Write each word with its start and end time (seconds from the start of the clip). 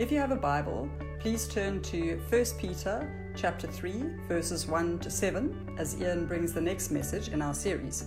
If 0.00 0.10
you 0.10 0.16
have 0.16 0.30
a 0.30 0.36
Bible, 0.36 0.88
please 1.18 1.46
turn 1.46 1.82
to 1.82 2.16
1 2.30 2.44
Peter 2.58 3.06
chapter 3.36 3.66
3 3.66 4.02
verses 4.26 4.66
1 4.66 4.98
to 5.00 5.10
7 5.10 5.74
as 5.76 6.00
Ian 6.00 6.24
brings 6.24 6.54
the 6.54 6.60
next 6.62 6.90
message 6.90 7.28
in 7.28 7.42
our 7.42 7.52
series. 7.52 8.06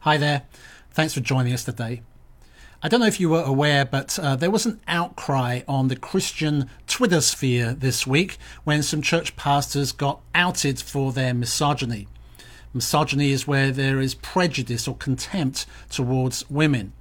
Hi 0.00 0.18
there. 0.18 0.42
Thanks 0.90 1.14
for 1.14 1.20
joining 1.20 1.54
us 1.54 1.64
today. 1.64 2.02
I 2.82 2.88
don't 2.88 3.00
know 3.00 3.06
if 3.06 3.18
you 3.18 3.30
were 3.30 3.42
aware, 3.42 3.86
but 3.86 4.18
uh, 4.18 4.36
there 4.36 4.50
was 4.50 4.66
an 4.66 4.82
outcry 4.86 5.62
on 5.66 5.88
the 5.88 5.96
Christian 5.96 6.68
Twitter 6.86 7.22
sphere 7.22 7.72
this 7.72 8.06
week 8.06 8.36
when 8.64 8.82
some 8.82 9.00
church 9.00 9.34
pastors 9.34 9.92
got 9.92 10.20
outed 10.34 10.78
for 10.78 11.10
their 11.10 11.32
misogyny. 11.32 12.06
Misogyny 12.74 13.32
is 13.32 13.46
where 13.46 13.70
there 13.70 13.98
is 13.98 14.14
prejudice 14.14 14.86
or 14.86 14.94
contempt 14.94 15.64
towards 15.88 16.48
women. 16.50 16.92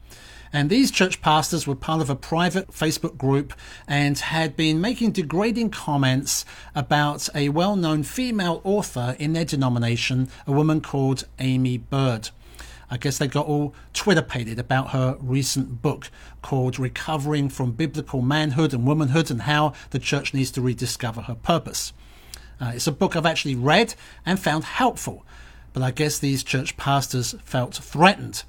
And 0.57 0.71
these 0.71 0.89
church 0.89 1.21
pastors 1.21 1.67
were 1.67 1.75
part 1.75 2.01
of 2.01 2.09
a 2.09 2.15
private 2.15 2.71
Facebook 2.71 3.15
group 3.15 3.53
and 3.87 4.17
had 4.17 4.55
been 4.55 4.81
making 4.81 5.11
degrading 5.11 5.69
comments 5.69 6.45
about 6.73 7.29
a 7.35 7.49
well 7.49 7.75
known 7.75 8.01
female 8.01 8.61
author 8.63 9.15
in 9.19 9.33
their 9.33 9.45
denomination, 9.45 10.29
a 10.47 10.51
woman 10.51 10.81
called 10.81 11.25
Aimee 11.37 11.77
Byrd. 11.77 12.31
I 12.89 12.97
guess 12.97 13.19
they 13.19 13.27
got 13.27 13.45
all 13.45 13.75
Twitter 13.93 14.23
pated 14.23 14.57
about 14.57 14.89
her 14.89 15.15
recent 15.19 15.83
book 15.83 16.09
called 16.41 16.79
Recovering 16.79 17.49
from 17.49 17.73
Biblical 17.73 18.23
Manhood 18.23 18.73
and 18.73 18.87
Womanhood 18.87 19.29
and 19.29 19.43
How 19.43 19.73
the 19.91 19.99
Church 19.99 20.33
Needs 20.33 20.49
to 20.49 20.61
Rediscover 20.61 21.21
Her 21.21 21.35
Purpose. 21.35 21.93
Uh, 22.59 22.71
it's 22.73 22.87
a 22.87 22.91
book 22.91 23.15
I've 23.15 23.27
actually 23.27 23.53
read 23.53 23.93
and 24.25 24.39
found 24.39 24.63
helpful, 24.63 25.23
but 25.77 25.85
I 25.85 25.91
guess 25.91 26.17
these 26.17 26.41
church 26.41 26.75
pastors 26.75 27.35
felt 27.43 27.75
threatened. 27.75 28.41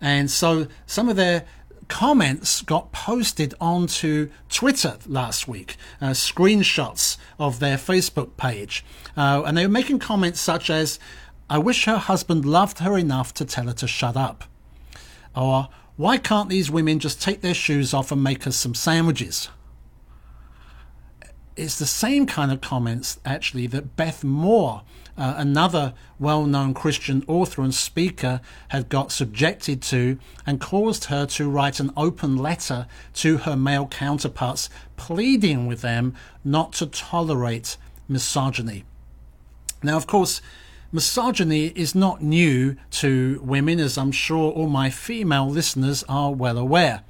And 0.00 0.30
so 0.30 0.68
some 0.86 1.08
of 1.08 1.16
their 1.16 1.44
comments 1.88 2.62
got 2.62 2.92
posted 2.92 3.54
onto 3.60 4.30
Twitter 4.48 4.96
last 5.04 5.48
week, 5.48 5.76
uh, 6.00 6.10
screenshots 6.10 7.16
of 7.40 7.58
their 7.58 7.76
Facebook 7.76 8.36
page. 8.36 8.84
Uh, 9.16 9.42
and 9.44 9.56
they 9.56 9.66
were 9.66 9.72
making 9.72 9.98
comments 9.98 10.38
such 10.38 10.70
as, 10.70 11.00
I 11.50 11.58
wish 11.58 11.86
her 11.86 11.98
husband 11.98 12.44
loved 12.44 12.78
her 12.78 12.96
enough 12.96 13.34
to 13.34 13.44
tell 13.44 13.66
her 13.66 13.72
to 13.72 13.88
shut 13.88 14.16
up. 14.16 14.44
Or, 15.34 15.68
why 15.96 16.18
can't 16.18 16.48
these 16.48 16.70
women 16.70 17.00
just 17.00 17.20
take 17.20 17.40
their 17.40 17.52
shoes 17.52 17.92
off 17.92 18.12
and 18.12 18.22
make 18.22 18.46
us 18.46 18.54
some 18.54 18.76
sandwiches? 18.76 19.48
It's 21.56 21.80
the 21.80 21.86
same 21.86 22.26
kind 22.26 22.52
of 22.52 22.60
comments, 22.60 23.18
actually, 23.24 23.66
that 23.68 23.96
Beth 23.96 24.22
Moore, 24.22 24.82
uh, 25.18 25.34
another 25.36 25.94
well 26.18 26.46
known 26.46 26.74
Christian 26.74 27.24
author 27.26 27.62
and 27.62 27.74
speaker, 27.74 28.40
had 28.68 28.88
got 28.88 29.12
subjected 29.12 29.82
to 29.82 30.18
and 30.46 30.60
caused 30.60 31.04
her 31.06 31.26
to 31.26 31.50
write 31.50 31.80
an 31.80 31.92
open 31.96 32.36
letter 32.36 32.86
to 33.14 33.38
her 33.38 33.56
male 33.56 33.86
counterparts, 33.86 34.68
pleading 34.96 35.66
with 35.66 35.82
them 35.82 36.14
not 36.44 36.72
to 36.74 36.86
tolerate 36.86 37.76
misogyny. 38.08 38.84
Now, 39.82 39.96
of 39.96 40.06
course, 40.06 40.40
misogyny 40.92 41.66
is 41.74 41.94
not 41.94 42.22
new 42.22 42.76
to 42.92 43.40
women, 43.42 43.78
as 43.80 43.98
I'm 43.98 44.12
sure 44.12 44.52
all 44.52 44.68
my 44.68 44.90
female 44.90 45.48
listeners 45.48 46.04
are 46.08 46.32
well 46.32 46.58
aware. 46.58 47.02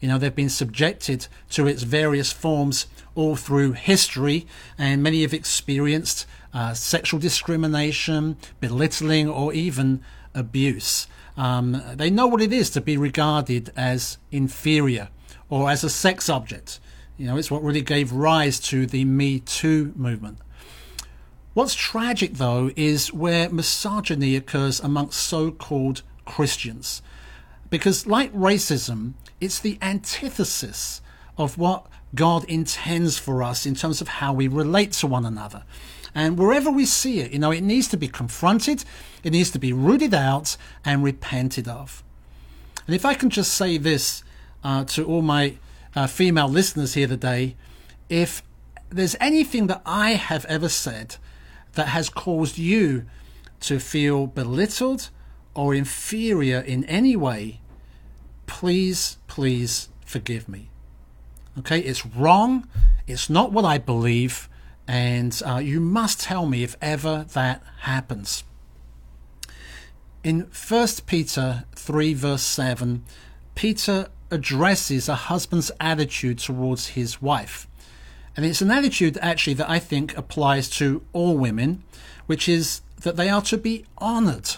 You 0.00 0.08
know, 0.08 0.18
they've 0.18 0.34
been 0.34 0.48
subjected 0.48 1.26
to 1.50 1.66
its 1.66 1.82
various 1.82 2.32
forms 2.32 2.86
all 3.14 3.34
through 3.34 3.72
history, 3.72 4.46
and 4.76 5.02
many 5.02 5.22
have 5.22 5.34
experienced 5.34 6.26
uh, 6.52 6.74
sexual 6.74 7.20
discrimination, 7.20 8.36
belittling, 8.60 9.28
or 9.28 9.52
even 9.52 10.02
abuse. 10.34 11.06
Um, 11.36 11.82
they 11.94 12.10
know 12.10 12.26
what 12.26 12.42
it 12.42 12.52
is 12.52 12.70
to 12.70 12.80
be 12.80 12.96
regarded 12.96 13.72
as 13.76 14.18
inferior 14.30 15.08
or 15.48 15.70
as 15.70 15.84
a 15.84 15.90
sex 15.90 16.28
object. 16.28 16.80
You 17.16 17.26
know, 17.26 17.36
it's 17.36 17.50
what 17.50 17.62
really 17.62 17.82
gave 17.82 18.12
rise 18.12 18.60
to 18.60 18.86
the 18.86 19.04
Me 19.04 19.40
Too 19.40 19.92
movement. 19.96 20.38
What's 21.54 21.74
tragic, 21.74 22.34
though, 22.34 22.70
is 22.76 23.12
where 23.12 23.48
misogyny 23.50 24.36
occurs 24.36 24.78
amongst 24.78 25.20
so 25.20 25.50
called 25.50 26.02
Christians. 26.24 27.02
Because, 27.70 28.06
like 28.06 28.32
racism, 28.32 29.14
it's 29.40 29.58
the 29.58 29.78
antithesis 29.82 31.00
of 31.36 31.58
what 31.58 31.86
God 32.14 32.44
intends 32.44 33.18
for 33.18 33.42
us 33.42 33.66
in 33.66 33.74
terms 33.74 34.00
of 34.00 34.08
how 34.08 34.32
we 34.32 34.48
relate 34.48 34.92
to 34.92 35.06
one 35.06 35.24
another. 35.24 35.64
And 36.18 36.36
wherever 36.36 36.68
we 36.68 36.84
see 36.84 37.20
it, 37.20 37.30
you 37.30 37.38
know, 37.38 37.52
it 37.52 37.62
needs 37.62 37.86
to 37.88 37.96
be 37.96 38.08
confronted, 38.08 38.84
it 39.22 39.30
needs 39.30 39.52
to 39.52 39.58
be 39.60 39.72
rooted 39.72 40.12
out 40.12 40.56
and 40.84 41.04
repented 41.04 41.68
of. 41.68 42.02
And 42.88 42.96
if 42.96 43.04
I 43.04 43.14
can 43.14 43.30
just 43.30 43.54
say 43.54 43.78
this 43.78 44.24
uh, 44.64 44.82
to 44.86 45.04
all 45.06 45.22
my 45.22 45.58
uh, 45.94 46.08
female 46.08 46.48
listeners 46.48 46.94
here 46.94 47.06
today, 47.06 47.54
if 48.08 48.42
there's 48.90 49.14
anything 49.20 49.68
that 49.68 49.80
I 49.86 50.14
have 50.14 50.44
ever 50.46 50.68
said 50.68 51.14
that 51.74 51.86
has 51.86 52.10
caused 52.10 52.58
you 52.58 53.06
to 53.60 53.78
feel 53.78 54.26
belittled 54.26 55.10
or 55.54 55.72
inferior 55.72 56.58
in 56.58 56.82
any 56.86 57.14
way, 57.14 57.60
please, 58.48 59.18
please 59.28 59.88
forgive 60.04 60.48
me. 60.48 60.68
Okay, 61.60 61.78
it's 61.78 62.04
wrong. 62.04 62.66
It's 63.06 63.30
not 63.30 63.52
what 63.52 63.64
I 63.64 63.78
believe. 63.78 64.48
And 64.88 65.40
uh, 65.46 65.58
you 65.58 65.80
must 65.80 66.22
tell 66.22 66.46
me 66.46 66.62
if 66.62 66.74
ever 66.80 67.26
that 67.34 67.62
happens. 67.80 68.42
In 70.24 70.48
1 70.68 70.88
Peter 71.06 71.64
3, 71.76 72.14
verse 72.14 72.42
7, 72.42 73.04
Peter 73.54 74.08
addresses 74.30 75.08
a 75.08 75.14
husband's 75.14 75.70
attitude 75.78 76.38
towards 76.38 76.88
his 76.88 77.20
wife. 77.20 77.68
And 78.36 78.46
it's 78.46 78.62
an 78.62 78.70
attitude 78.70 79.18
actually 79.20 79.54
that 79.54 79.68
I 79.68 79.78
think 79.78 80.16
applies 80.16 80.70
to 80.70 81.02
all 81.12 81.36
women, 81.36 81.82
which 82.26 82.48
is 82.48 82.80
that 83.02 83.16
they 83.16 83.28
are 83.28 83.42
to 83.42 83.58
be 83.58 83.84
honored, 83.98 84.56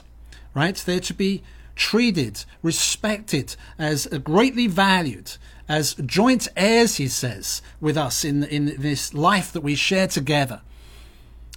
right? 0.54 0.76
They're 0.76 1.00
to 1.00 1.14
be 1.14 1.42
treated, 1.80 2.44
respected, 2.62 3.56
as 3.78 4.06
greatly 4.22 4.66
valued, 4.66 5.38
as 5.66 5.94
joint 5.94 6.46
heirs, 6.54 6.96
he 6.96 7.08
says, 7.08 7.62
with 7.80 7.96
us 7.96 8.22
in, 8.22 8.44
in 8.44 8.76
this 8.78 9.14
life 9.14 9.50
that 9.50 9.62
we 9.62 9.74
share 9.74 10.06
together. 10.06 10.60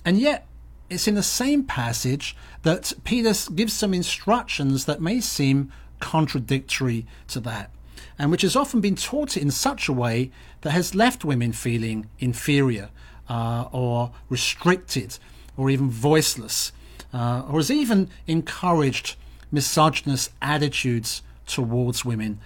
And 0.06 0.18
yet, 0.18 0.48
it's 0.90 1.10
in 1.10 1.16
the 1.16 1.24
same 1.24 1.66
passage 1.66 2.38
that 2.62 2.94
Peter 3.04 3.34
gives 3.54 3.74
some 3.74 3.94
instructions 3.94 4.86
that 4.86 5.02
may 5.02 5.20
seem 5.20 5.74
contradictory 6.00 7.06
to 7.28 7.42
that, 7.42 7.70
and 8.18 8.32
which 8.32 8.44
has 8.44 8.56
often 8.56 8.80
been 8.80 8.96
taught 8.96 9.36
in 9.36 9.52
such 9.52 9.90
a 9.90 9.94
way 9.94 10.32
that 10.62 10.72
has 10.72 10.96
left 10.96 11.26
women 11.26 11.52
feeling 11.52 12.08
inferior 12.20 12.90
uh, 13.28 13.66
or 13.74 14.14
restricted 14.30 15.18
or 15.58 15.70
even 15.70 15.90
voiceless, 15.90 16.72
uh, 17.14 17.44
or 17.50 17.60
has 17.60 17.70
even 17.70 18.10
encouraged 18.26 19.18
misogynist 19.54 20.32
attitudes 20.42 21.22
towards 21.46 22.04
women 22.04 22.40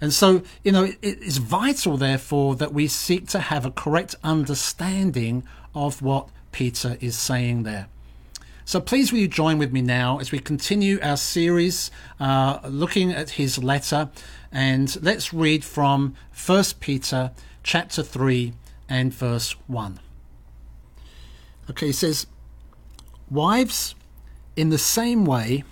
and 0.00 0.12
so, 0.12 0.42
you 0.62 0.70
know, 0.70 0.92
it's 1.00 1.38
vital, 1.38 1.96
therefore, 1.96 2.56
that 2.56 2.74
we 2.74 2.88
seek 2.88 3.26
to 3.28 3.38
have 3.38 3.64
a 3.64 3.70
correct 3.70 4.14
understanding 4.22 5.44
of 5.74 6.02
what 6.02 6.28
Peter 6.52 6.98
is 7.00 7.16
saying 7.16 7.62
there. 7.62 7.88
So 8.66 8.80
please 8.80 9.12
will 9.12 9.20
you 9.20 9.28
join 9.28 9.56
with 9.56 9.72
me 9.72 9.80
now 9.80 10.18
as 10.18 10.30
we 10.30 10.38
continue 10.38 10.98
our 11.02 11.16
series 11.16 11.90
uh, 12.20 12.60
looking 12.64 13.12
at 13.12 13.30
his 13.30 13.62
letter 13.62 14.10
and 14.52 14.94
let's 15.02 15.32
read 15.32 15.64
from 15.64 16.14
1 16.46 16.64
Peter 16.80 17.30
chapter 17.62 18.02
3 18.02 18.52
and 18.88 19.12
verse 19.12 19.52
1. 19.68 20.00
Okay, 21.70 21.86
he 21.86 21.92
says, 21.92 22.26
Wives, 23.30 23.94
in 24.54 24.68
the 24.68 24.78
same 24.78 25.24
way, 25.24 25.64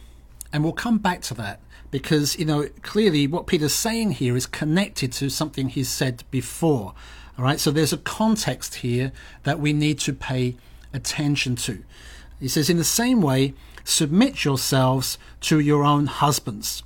and 0.52 0.62
we'll 0.62 0.72
come 0.72 0.98
back 0.98 1.22
to 1.22 1.34
that, 1.34 1.60
because 1.90 2.38
you 2.38 2.44
know 2.44 2.68
clearly 2.82 3.26
what 3.26 3.46
Peter's 3.46 3.74
saying 3.74 4.12
here 4.12 4.36
is 4.36 4.46
connected 4.46 5.12
to 5.12 5.30
something 5.30 5.68
he's 5.68 5.88
said 5.88 6.24
before. 6.30 6.94
All 7.38 7.44
right, 7.44 7.58
so 7.58 7.70
there's 7.70 7.94
a 7.94 7.98
context 7.98 8.76
here 8.76 9.10
that 9.44 9.58
we 9.58 9.72
need 9.72 9.98
to 10.00 10.12
pay 10.12 10.56
attention 10.92 11.56
to. 11.56 11.82
He 12.38 12.48
says, 12.48 12.68
in 12.68 12.76
the 12.76 12.84
same 12.84 13.22
way, 13.22 13.54
submit 13.84 14.44
yourselves 14.44 15.16
to 15.42 15.58
your 15.58 15.82
own 15.82 16.06
husbands. 16.06 16.82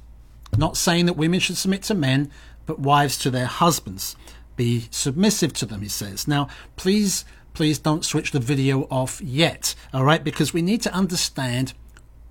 Not 0.57 0.77
saying 0.77 1.07
that 1.07 1.17
women 1.17 1.41
should 1.41 1.57
submit 1.57 1.83
to 1.85 1.95
men, 1.95 2.31
but 2.65 2.79
wives 2.79 3.19
to 3.19 3.31
their 3.31 3.47
husbands. 3.47 4.15
Be 4.55 4.87
submissive 4.91 5.53
to 5.55 5.67
them, 5.67 5.81
he 5.81 5.89
says. 5.89 6.29
Now, 6.29 6.49
please, 6.77 7.25
please 7.53 7.79
don't 7.79 8.05
switch 8.05 8.31
the 8.31 8.39
video 8.39 8.87
off 8.91 9.21
yet, 9.21 9.75
all 9.93 10.05
right, 10.05 10.23
because 10.23 10.53
we 10.53 10.63
need 10.63 10.83
to 10.83 10.95
understand 10.95 11.75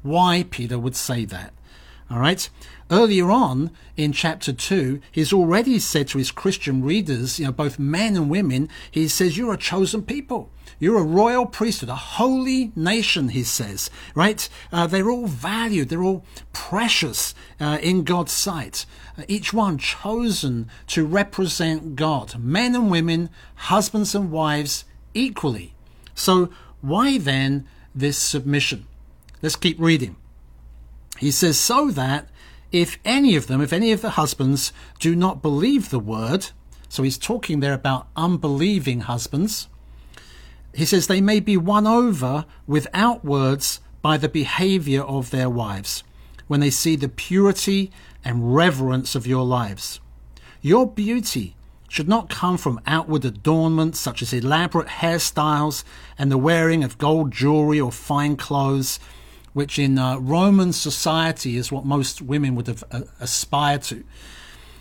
why 0.06 0.46
Peter 0.50 0.80
would 0.80 0.96
say 0.96 1.26
that. 1.26 1.54
All 2.10 2.20
right. 2.20 2.48
Earlier 2.92 3.32
on 3.32 3.72
in 3.98 4.12
chapter 4.12 4.54
2, 4.54 5.02
he's 5.12 5.34
already 5.34 5.80
said 5.80 6.08
to 6.10 6.20
his 6.20 6.30
Christian 6.30 6.84
readers, 6.84 7.40
you 7.40 7.46
know, 7.46 7.52
both 7.52 7.80
men 7.80 8.16
and 8.16 8.30
women, 8.30 8.70
he 8.92 9.08
says, 9.08 9.38
You're 9.38 9.56
a 9.56 9.58
chosen 9.58 10.04
people. 10.04 10.52
You're 10.78 11.00
a 11.00 11.04
royal 11.04 11.46
priesthood, 11.46 11.90
a 11.90 11.96
holy 11.96 12.72
nation, 12.76 13.30
he 13.30 13.44
says, 13.44 13.90
right? 14.14 14.48
Uh, 14.74 14.88
they're 14.88 15.10
all 15.10 15.28
valued, 15.28 15.88
they're 15.88 16.04
all 16.04 16.26
precious 16.52 17.34
uh, 17.62 17.78
in 17.82 18.04
God's 18.04 18.34
sight. 18.34 18.86
Uh, 19.18 19.24
each 19.30 19.54
one 19.54 19.78
chosen 19.78 20.70
to 20.88 21.06
represent 21.06 21.96
God, 21.96 22.38
men 22.38 22.76
and 22.76 22.92
women, 22.92 23.30
husbands 23.56 24.14
and 24.14 24.32
wives, 24.32 24.84
equally. 25.14 25.74
So, 26.14 26.50
why 26.82 27.20
then 27.20 27.66
this 27.96 28.18
submission? 28.18 28.86
Let's 29.42 29.56
keep 29.56 29.80
reading. 29.80 30.16
He 31.18 31.32
says, 31.32 31.60
So 31.60 31.92
that 31.92 32.30
if 32.72 33.00
any 33.06 33.36
of 33.36 33.48
them, 33.48 33.62
if 33.62 33.72
any 33.72 33.92
of 33.92 34.02
the 34.02 34.12
husbands 34.12 34.74
do 35.00 35.16
not 35.16 35.42
believe 35.42 35.90
the 35.90 36.00
word, 36.00 36.50
so 36.90 37.04
he's 37.04 37.18
talking 37.18 37.60
there 37.60 37.74
about 37.74 38.08
unbelieving 38.16 39.02
husbands, 39.02 39.68
he 40.74 40.86
says 40.86 41.08
they 41.08 41.22
may 41.22 41.40
be 41.40 41.56
won 41.56 41.88
over 41.88 42.46
without 42.68 43.24
words 43.24 43.80
by 44.02 44.18
the 44.18 44.30
behavior 44.30 45.02
of 45.02 45.32
their 45.32 45.50
wives 45.50 46.04
when 46.48 46.60
they 46.60 46.70
see 46.70 46.96
the 46.96 47.10
purity 47.10 47.92
and 48.24 48.56
reverence 48.56 49.16
of 49.16 49.26
your 49.26 49.46
lives. 49.46 50.00
Your 50.62 50.86
beauty 50.90 51.56
should 51.88 52.08
not 52.08 52.30
come 52.30 52.58
from 52.58 52.82
outward 52.86 53.24
adornments 53.24 54.00
such 54.00 54.22
as 54.22 54.34
elaborate 54.34 54.88
hairstyles 54.88 55.84
and 56.18 56.32
the 56.32 56.38
wearing 56.38 56.84
of 56.84 56.98
gold 56.98 57.32
jewelry 57.32 57.80
or 57.80 57.92
fine 57.92 58.36
clothes, 58.36 59.00
which 59.56 59.80
in 59.80 59.98
uh, 59.98 60.18
Roman 60.18 60.74
society 60.74 61.56
is 61.56 61.72
what 61.72 61.86
most 61.86 62.22
women 62.22 62.56
would 62.56 62.68
have 62.68 62.84
uh, 62.92 63.04
aspired 63.22 63.84
to. 63.84 64.04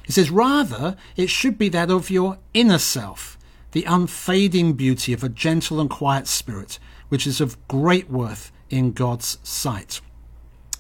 He 0.05 0.11
says, 0.11 0.32
rather, 0.32 0.97
it 1.17 1.31
should 1.31 1.56
be 1.56 1.69
that 1.69 1.93
of 1.93 2.11
your 2.11 2.38
inner 2.53 2.79
self 2.79 3.38
the 3.71 3.85
unfading 3.85 4.73
beauty 4.73 5.12
of 5.12 5.25
a 5.25 5.29
gentle 5.29 5.81
and 5.81 5.91
quiet 5.91 6.29
spirit, 6.29 6.79
which 7.09 7.26
is 7.26 7.41
of 7.41 7.56
great 7.67 8.09
worth 8.09 8.53
in 8.71 8.93
God's 8.93 9.38
sight. 9.43 10.00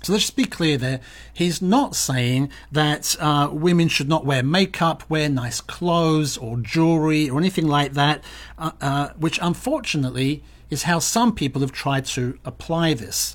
So 0.02 0.12
let's 0.12 0.24
just 0.24 0.36
be 0.36 0.44
clear 0.44 0.76
there. 0.76 1.00
He's 1.32 1.62
not 1.62 1.96
saying 1.96 2.50
that 2.70 3.16
uh, 3.18 3.48
women 3.52 3.88
should 3.88 4.08
not 4.08 4.24
wear 4.24 4.42
makeup, 4.42 5.08
wear 5.08 5.28
nice 5.28 5.60
clothes 5.60 6.36
or 6.36 6.56
jewelry 6.58 7.30
or 7.30 7.38
anything 7.38 7.66
like 7.66 7.94
that, 7.94 8.22
uh, 8.58 8.72
uh, 8.80 9.08
which 9.16 9.38
unfortunately 9.40 10.42
is 10.68 10.82
how 10.82 10.98
some 10.98 11.34
people 11.34 11.62
have 11.62 11.72
tried 11.72 12.04
to 12.04 12.38
apply 12.44 12.94
this. 12.94 13.34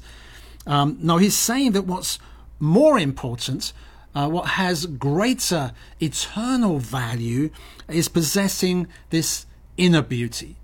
Um, 0.69 0.99
no, 1.01 1.17
he's 1.17 1.35
saying 1.35 1.71
that 1.71 1.87
what's 1.87 2.19
more 2.59 2.99
important, 2.99 3.73
uh, 4.13 4.29
what 4.29 4.49
has 4.49 4.85
greater 4.85 5.73
eternal 5.99 6.77
value, 6.77 7.49
is 7.89 8.07
possessing 8.07 8.87
this 9.09 9.47
inner 9.77 10.03
beauty. 10.03 10.57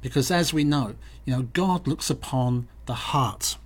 Because 0.00 0.30
as 0.30 0.54
we 0.54 0.62
know, 0.62 0.94
you 1.24 1.34
know, 1.34 1.42
God 1.42 1.88
looks 1.88 2.08
upon 2.08 2.68
the 2.86 2.94
heart. 2.94 3.56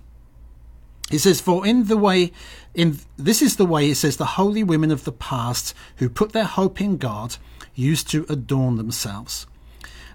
He 1.11 1.19
says, 1.19 1.39
For 1.39 1.65
in 1.65 1.85
the 1.85 1.97
way, 1.97 2.31
in 2.73 2.97
this 3.15 3.43
is 3.43 3.57
the 3.57 3.65
way, 3.65 3.85
he 3.85 3.93
says, 3.93 4.17
the 4.17 4.25
holy 4.25 4.63
women 4.63 4.91
of 4.91 5.03
the 5.03 5.11
past 5.11 5.75
who 5.97 6.09
put 6.09 6.33
their 6.33 6.45
hope 6.45 6.81
in 6.81 6.97
God 6.97 7.37
used 7.75 8.09
to 8.09 8.25
adorn 8.29 8.77
themselves. 8.77 9.45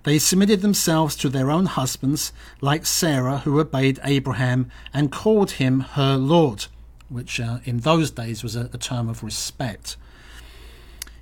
They 0.05 0.19
submitted 0.19 0.63
themselves 0.63 1.15
to 1.17 1.29
their 1.29 1.51
own 1.51 1.67
husbands, 1.67 2.33
like 2.61 2.87
Sarah, 2.87 3.39
who 3.39 3.61
obeyed 3.61 4.01
Abraham 4.03 4.71
and 4.93 5.13
called 5.13 5.53
him 5.53 5.81
her 5.81 6.17
Lord, 6.17 6.67
which 7.09 7.39
uh, 7.39 7.59
in 7.65 7.81
those 7.81 8.11
days 8.11 8.43
was 8.43 8.57
a, 8.57 8.69
a 8.73 8.79
term 8.79 9.09
of 9.09 9.23
respect. 9.23 9.97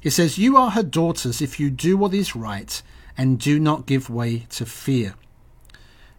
He 0.00 0.08
says, 0.08 0.38
You 0.38 0.56
are 0.56 0.70
her 0.70 0.82
daughters 0.82 1.42
if 1.42 1.60
you 1.60 1.68
do 1.70 1.96
what 1.96 2.14
is 2.14 2.34
right 2.34 2.82
and 3.18 3.38
do 3.38 3.60
not 3.60 3.84
give 3.84 4.08
way 4.08 4.46
to 4.50 4.64
fear. 4.64 5.14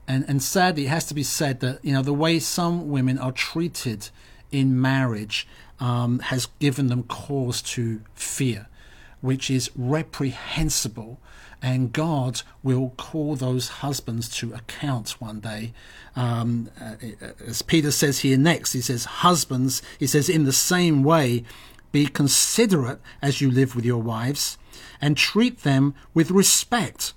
And, 0.08 0.24
and 0.28 0.44
sadly, 0.44 0.86
it 0.86 0.90
has 0.90 1.06
to 1.08 1.14
be 1.14 1.24
said 1.24 1.62
that 1.62 1.84
you 1.84 1.94
know 1.94 2.04
the 2.04 2.14
way 2.14 2.40
some 2.40 2.90
women 2.90 3.18
are 3.18 3.32
treated 3.32 4.10
in 4.52 4.80
marriage 4.80 5.48
um, 5.80 6.20
has 6.20 6.48
given 6.60 6.88
them 6.88 7.04
cause 7.04 7.62
to 7.62 8.02
fear, 8.14 8.68
which 9.22 9.50
is 9.50 9.72
reprehensible. 9.76 11.20
And 11.62 11.94
God 11.94 12.42
will 12.64 12.94
call 12.98 13.36
those 13.36 13.68
husbands 13.68 14.28
to 14.38 14.54
account 14.54 15.22
one 15.22 15.40
day. 15.40 15.74
Um, 16.16 16.70
uh, 16.80 16.96
as 17.46 17.62
Peter 17.62 17.92
says 17.92 18.20
here 18.20 18.38
next, 18.38 18.74
he 18.74 18.82
says, 18.82 19.06
Husbands, 19.06 19.82
he 20.00 20.08
says, 20.08 20.28
in 20.28 20.46
the 20.46 20.54
same 20.54 21.04
way, 21.04 21.44
be 21.92 22.08
considerate 22.08 23.00
as 23.22 23.42
you 23.42 23.52
live 23.52 23.76
with 23.76 23.86
your 23.86 24.02
wives 24.02 24.58
and 25.00 25.18
treat 25.18 25.64
them 25.64 25.94
with 26.14 26.32
respect 26.32 27.14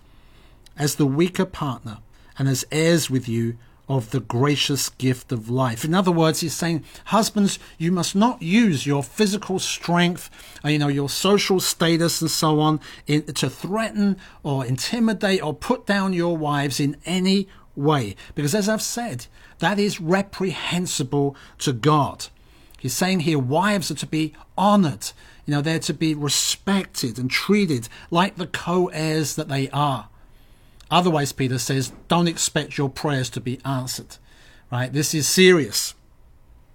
as 0.76 0.96
the 0.96 1.06
weaker 1.06 1.44
partner 1.44 1.98
and 2.38 2.48
as 2.48 2.66
heirs 2.70 3.08
with 3.08 3.28
you 3.28 3.56
of 3.88 4.10
the 4.10 4.20
gracious 4.20 4.88
gift 4.88 5.30
of 5.32 5.50
life. 5.50 5.84
In 5.84 5.94
other 5.94 6.10
words, 6.10 6.40
he's 6.40 6.54
saying, 6.54 6.84
husbands, 7.06 7.58
you 7.78 7.92
must 7.92 8.14
not 8.16 8.42
use 8.42 8.86
your 8.86 9.02
physical 9.02 9.58
strength, 9.58 10.30
uh, 10.64 10.68
you 10.68 10.78
know, 10.78 10.88
your 10.88 11.08
social 11.08 11.60
status 11.60 12.20
and 12.20 12.30
so 12.30 12.60
on 12.60 12.80
in, 13.06 13.24
to 13.26 13.50
threaten 13.50 14.16
or 14.42 14.64
intimidate 14.64 15.42
or 15.42 15.54
put 15.54 15.86
down 15.86 16.12
your 16.12 16.36
wives 16.36 16.80
in 16.80 16.96
any 17.04 17.48
way. 17.76 18.16
Because 18.34 18.54
as 18.54 18.68
I've 18.68 18.82
said, 18.82 19.26
that 19.58 19.78
is 19.78 20.00
reprehensible 20.00 21.36
to 21.58 21.72
God. 21.72 22.26
He's 22.78 22.94
saying 22.94 23.20
here, 23.20 23.38
wives 23.38 23.90
are 23.90 23.94
to 23.94 24.06
be 24.06 24.34
honored 24.56 25.10
you 25.46 25.52
know, 25.52 25.60
they're 25.60 25.78
to 25.80 25.94
be 25.94 26.14
respected 26.14 27.18
and 27.18 27.30
treated 27.30 27.88
like 28.10 28.36
the 28.36 28.46
co 28.46 28.88
heirs 28.88 29.36
that 29.36 29.48
they 29.48 29.68
are. 29.70 30.08
Otherwise, 30.90 31.32
Peter 31.32 31.58
says, 31.58 31.92
don't 32.08 32.28
expect 32.28 32.78
your 32.78 32.88
prayers 32.88 33.30
to 33.30 33.40
be 33.40 33.60
answered. 33.64 34.16
Right? 34.70 34.92
This 34.92 35.14
is 35.14 35.28
serious. 35.28 35.94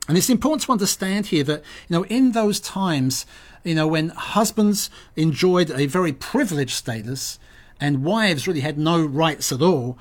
And 0.08 0.18
it's 0.18 0.30
important 0.30 0.64
to 0.64 0.72
understand 0.72 1.28
here 1.28 1.44
that, 1.44 1.64
you 1.88 1.96
know, 1.96 2.06
in 2.06 2.32
those 2.32 2.60
times, 2.60 3.26
you 3.64 3.76
know, 3.76 3.88
when 3.88 4.10
husbands 4.10 4.90
enjoyed 5.16 5.70
a 5.70 5.86
very 5.86 6.14
privileged 6.14 6.72
status 6.72 7.38
and 7.80 8.04
wives 8.04 8.48
really 8.48 8.62
had 8.62 8.78
no 8.78 9.06
rights 9.06 9.52
at 9.52 9.62
all, 9.62 9.98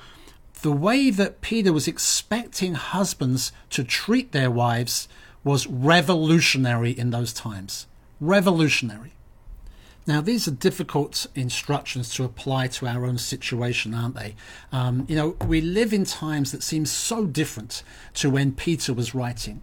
the 0.61 0.71
way 0.71 1.09
that 1.09 1.41
Peter 1.41 1.71
was 1.71 1.87
expecting 1.87 2.73
husbands 2.73 3.51
to 3.69 3.83
treat 3.83 4.31
their 4.31 4.51
wives 4.51 5.07
was 5.43 5.67
revolutionary 5.67 6.91
in 6.91 7.11
those 7.11 7.31
times 7.31 7.87
revolutionary. 8.19 9.13
Now, 10.09 10.21
these 10.21 10.47
are 10.47 10.51
difficult 10.51 11.27
instructions 11.35 12.11
to 12.15 12.23
apply 12.23 12.65
to 12.69 12.87
our 12.87 13.05
own 13.05 13.19
situation, 13.19 13.93
aren't 13.93 14.15
they? 14.15 14.33
Um, 14.71 15.05
you 15.07 15.15
know, 15.15 15.35
we 15.45 15.61
live 15.61 15.93
in 15.93 16.03
times 16.03 16.51
that 16.51 16.63
seem 16.63 16.87
so 16.87 17.27
different 17.27 17.83
to 18.15 18.31
when 18.31 18.53
Peter 18.53 18.91
was 18.91 19.13
writing. 19.13 19.61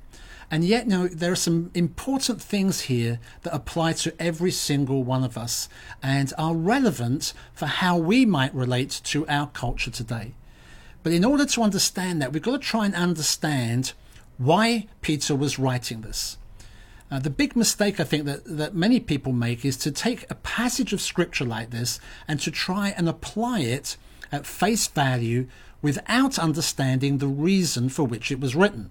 And 0.49 0.63
yet, 0.63 0.87
know, 0.87 1.09
there 1.09 1.33
are 1.33 1.35
some 1.35 1.73
important 1.75 2.41
things 2.41 2.83
here 2.83 3.19
that 3.43 3.57
apply 3.57 3.95
to 3.95 4.15
every 4.23 4.53
single 4.53 5.03
one 5.03 5.25
of 5.25 5.37
us 5.37 5.69
and 6.01 6.33
are 6.39 6.55
relevant 6.55 7.33
for 7.53 7.67
how 7.67 7.99
we 7.99 8.25
might 8.25 8.55
relate 8.55 9.01
to 9.03 9.27
our 9.27 9.49
culture 9.49 9.91
today. 9.91 10.35
But 11.03 11.13
in 11.13 11.25
order 11.25 11.45
to 11.45 11.63
understand 11.63 12.23
that, 12.23 12.33
we've 12.33 12.41
got 12.41 12.53
to 12.53 12.59
try 12.59 12.87
and 12.87 12.95
understand 12.95 13.95
why 14.39 14.87
Peter 15.01 15.35
was 15.35 15.59
writing 15.59 16.03
this. 16.03 16.39
Uh, 17.11 17.21
the 17.21 17.31
big 17.31 17.55
mistake 17.55 18.01
I 18.01 18.05
think 18.05 18.25
that, 18.25 18.45
that 18.45 18.75
many 18.75 18.99
people 18.99 19.33
make 19.33 19.65
is 19.65 19.77
to 19.79 19.93
take 19.93 20.29
a 20.29 20.35
passage 20.35 20.93
of 20.93 21.01
scripture 21.01 21.45
like 21.45 21.71
this 21.71 22.01
and 22.27 22.41
to 22.41 22.51
try 22.51 22.89
and 22.89 23.09
apply 23.09 23.61
it 23.61 23.97
at 24.33 24.47
face 24.47 24.89
value 24.89 25.47
without 25.83 26.39
understanding 26.39 27.19
the 27.19 27.29
reason 27.29 27.89
for 27.89 28.05
which 28.05 28.33
it 28.33 28.41
was 28.41 28.57
written. 28.57 28.91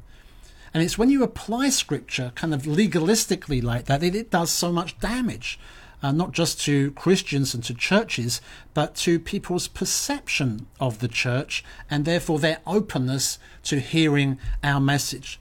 And 0.73 0.81
it's 0.81 0.97
when 0.97 1.09
you 1.09 1.23
apply 1.23 1.69
scripture 1.69 2.31
kind 2.35 2.53
of 2.53 2.63
legalistically 2.63 3.61
like 3.61 3.85
that, 3.85 4.03
it, 4.03 4.15
it 4.15 4.31
does 4.31 4.49
so 4.49 4.71
much 4.71 4.99
damage, 4.99 5.59
uh, 6.01 6.13
not 6.13 6.31
just 6.31 6.61
to 6.61 6.91
Christians 6.91 7.53
and 7.53 7.63
to 7.65 7.73
churches, 7.73 8.39
but 8.73 8.95
to 8.95 9.19
people's 9.19 9.67
perception 9.67 10.67
of 10.79 10.99
the 10.99 11.07
church 11.09 11.65
and 11.89 12.05
therefore 12.05 12.39
their 12.39 12.59
openness 12.65 13.39
to 13.63 13.79
hearing 13.79 14.37
our 14.63 14.79
message 14.79 15.39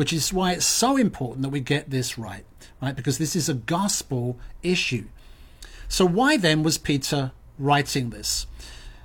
which 0.00 0.14
is 0.14 0.32
why 0.32 0.52
it's 0.52 0.64
so 0.64 0.96
important 0.96 1.42
that 1.42 1.50
we 1.50 1.60
get 1.60 1.90
this 1.90 2.16
right, 2.16 2.46
right? 2.80 2.96
Because 2.96 3.18
this 3.18 3.36
is 3.36 3.50
a 3.50 3.54
gospel 3.76 4.38
issue. 4.62 5.04
So, 5.88 6.06
why 6.06 6.38
then 6.38 6.62
was 6.62 6.78
Peter 6.78 7.32
writing 7.58 8.08
this? 8.08 8.46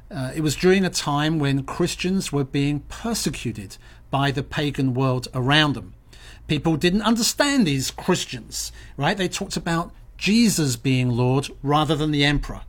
Uh, 0.09 0.31
it 0.33 0.39
was 0.39 0.55
during 0.55 0.85
a 0.85 0.89
time 0.89 1.37
when 1.37 1.65
Christians 1.65 2.31
were 2.31 2.45
being 2.45 2.79
persecuted 2.87 3.75
by 4.09 4.31
the 4.31 4.41
pagan 4.41 4.93
world 4.93 5.27
around 5.33 5.73
them. 5.73 5.95
People 6.47 6.77
didn't 6.77 7.01
understand 7.01 7.67
these 7.67 7.91
Christians, 7.91 8.71
right? 8.95 9.17
They 9.17 9.27
talked 9.27 9.57
about 9.57 9.91
Jesus 10.15 10.77
being 10.77 11.09
Lord 11.09 11.49
rather 11.61 11.97
than 11.97 12.11
the 12.11 12.23
emperor. 12.23 12.61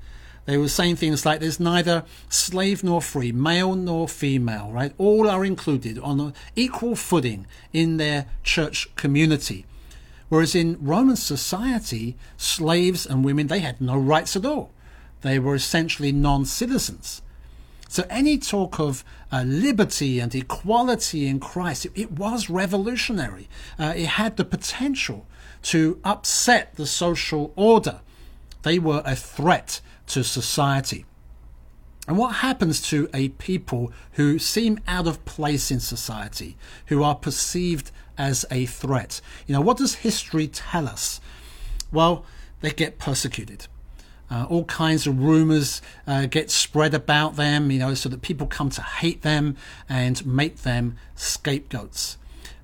They 0.47 0.57
were 0.57 0.69
saying 0.69 0.97
things 0.97 1.27
like 1.27 1.41
there's 1.41 1.61
neither 1.61 2.05
slave 2.29 2.83
nor 2.83 3.03
free, 3.03 3.33
male 3.33 3.75
nor 3.75 4.09
female, 4.09 4.71
right? 4.71 4.93
All 4.97 5.29
are 5.29 5.45
included 5.45 5.99
on 5.99 6.21
an 6.21 6.35
equal 6.55 6.95
footing 6.97 7.47
in 7.73 7.97
their 7.97 8.27
church 8.45 8.95
community, 8.95 9.67
Whereas 10.29 10.55
in 10.55 10.77
Roman 10.81 11.17
society, 11.17 12.17
slaves 12.37 13.07
and 13.07 13.25
women, 13.25 13.47
they 13.47 13.61
had 13.61 13.81
no 13.81 13.97
rights 13.97 14.35
at 14.35 14.45
all. 14.45 14.71
They 15.23 15.39
were 15.39 15.55
essentially 15.55 16.13
non 16.13 16.45
citizens. 16.45 17.23
So 17.89 18.05
any 18.11 18.37
talk 18.37 18.81
of 18.81 19.05
uh, 19.31 19.45
liberty 19.47 20.19
and 20.19 20.35
equality 20.35 21.29
in 21.29 21.39
Christ, 21.39 21.87
it, 21.87 21.93
it 21.95 22.13
was 22.13 22.51
revolutionary. 22.51 23.49
Uh, 23.79 23.95
it 23.97 24.07
had 24.07 24.37
the 24.37 24.45
potential 24.45 25.27
to 25.63 26.01
upset 26.05 26.75
the 26.75 26.87
social 26.87 27.53
order. 27.55 28.01
They 28.63 28.81
were 28.81 29.03
a 29.05 29.15
threat 29.15 29.81
to 30.09 30.23
society. 30.23 31.05
And 32.09 32.17
what 32.17 32.37
happens 32.37 32.81
to 32.83 33.09
a 33.13 33.31
people 33.31 33.93
who 34.13 34.39
seem 34.39 34.79
out 34.87 35.09
of 35.09 35.25
place 35.25 35.71
in 35.71 35.81
society, 35.81 36.57
who 36.87 37.03
are 37.03 37.17
perceived 37.17 37.91
as 38.17 38.45
a 38.51 38.67
threat? 38.67 39.21
You 39.47 39.55
know, 39.55 39.61
what 39.61 39.79
does 39.79 39.97
history 39.97 40.47
tell 40.47 40.87
us? 40.87 41.21
Well, 41.91 42.25
they 42.61 42.71
get 42.71 42.99
persecuted. 42.99 43.67
Uh, 44.31 44.45
all 44.49 44.65
kinds 44.65 45.07
of 45.07 45.23
rumors 45.23 45.81
uh, 46.07 46.27
get 46.27 46.51
spread 46.51 46.95
about 46.95 47.37
them, 47.37 47.71
you 47.71 47.79
know, 47.79 47.95
so 47.95 48.09
that 48.09 48.23
people 48.23 48.47
come 48.47 48.71
to 48.71 48.83
hate 48.83 49.23
them 49.23 49.57
and 49.89 50.25
make 50.27 50.63
them 50.63 50.97
scapegoats. 51.15 52.19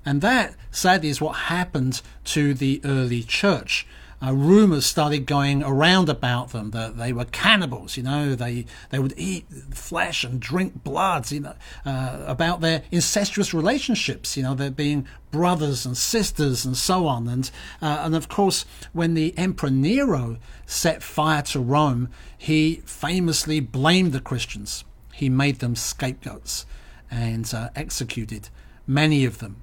And 0.05 0.21
that, 0.21 0.55
sadly, 0.71 1.09
is 1.09 1.21
what 1.21 1.33
happened 1.33 2.01
to 2.25 2.53
the 2.53 2.81
early 2.83 3.23
church 3.23 3.87
uh, 4.23 4.31
rumors 4.31 4.85
started 4.85 5.25
going 5.25 5.63
around 5.63 6.07
about 6.07 6.51
them 6.51 6.71
that 6.71 6.97
they 6.97 7.11
were 7.11 7.25
cannibals. 7.25 7.97
You 7.97 8.03
know, 8.03 8.35
they 8.35 8.65
they 8.89 8.99
would 8.99 9.13
eat 9.17 9.45
flesh 9.71 10.23
and 10.23 10.39
drink 10.39 10.83
blood. 10.83 11.31
You 11.31 11.41
know, 11.41 11.55
uh, 11.85 12.23
about 12.25 12.61
their 12.61 12.83
incestuous 12.91 13.53
relationships. 13.53 14.37
You 14.37 14.43
know, 14.43 14.53
they're 14.53 14.71
being 14.71 15.07
brothers 15.31 15.85
and 15.85 15.97
sisters 15.97 16.63
and 16.65 16.77
so 16.77 17.07
on. 17.07 17.27
And 17.27 17.49
uh, 17.81 18.01
and 18.01 18.15
of 18.15 18.29
course, 18.29 18.65
when 18.93 19.13
the 19.13 19.37
Emperor 19.37 19.71
Nero 19.71 20.37
set 20.65 21.03
fire 21.03 21.41
to 21.43 21.59
Rome, 21.59 22.09
he 22.37 22.81
famously 22.85 23.59
blamed 23.59 24.13
the 24.13 24.21
Christians. 24.21 24.85
He 25.13 25.29
made 25.29 25.59
them 25.59 25.75
scapegoats 25.75 26.65
and 27.11 27.51
uh, 27.53 27.69
executed 27.75 28.49
many 28.87 29.25
of 29.25 29.39
them. 29.39 29.62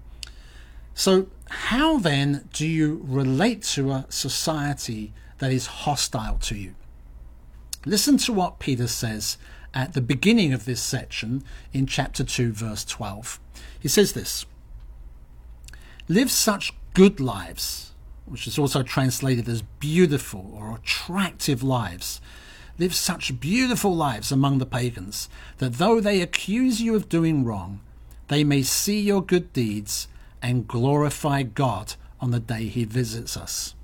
So, 1.01 1.29
how 1.49 1.97
then 1.97 2.47
do 2.53 2.67
you 2.67 3.01
relate 3.09 3.63
to 3.73 3.91
a 3.91 4.05
society 4.11 5.15
that 5.39 5.51
is 5.51 5.65
hostile 5.89 6.37
to 6.41 6.55
you? 6.55 6.75
Listen 7.87 8.19
to 8.19 8.35
what 8.35 8.59
Peter 8.59 8.87
says 8.87 9.39
at 9.73 9.95
the 9.95 10.03
beginning 10.03 10.53
of 10.53 10.67
this 10.67 10.83
section 10.83 11.43
in 11.73 11.87
chapter 11.87 12.23
2, 12.23 12.53
verse 12.53 12.85
12. 12.85 13.41
He 13.81 13.89
says 13.89 14.13
this 14.13 14.45
Live 16.07 16.31
such 16.31 16.75
good 16.93 17.19
lives, 17.19 17.93
which 18.27 18.47
is 18.47 18.59
also 18.59 18.83
translated 18.83 19.49
as 19.49 19.63
beautiful 19.63 20.53
or 20.55 20.75
attractive 20.75 21.63
lives. 21.63 22.21
Live 22.79 22.95
such 22.95 23.41
beautiful 23.41 23.97
lives 23.97 24.31
among 24.31 24.59
the 24.59 24.67
pagans 24.67 25.31
that 25.57 25.79
though 25.79 25.99
they 25.99 26.21
accuse 26.21 26.83
you 26.83 26.95
of 26.95 27.09
doing 27.09 27.43
wrong, 27.43 27.81
they 28.29 28.45
may 28.45 28.63
see 28.63 29.01
your 29.01 29.23
good 29.23 29.55
deeds 29.55 30.07
and 30.43 30.69
glorify 30.69 31.43
God 31.43 31.95
on 32.21 32.31
the 32.31 32.41
day 32.41 32.65
he 32.65 32.85
visits 32.85 33.37
us. 33.37 33.75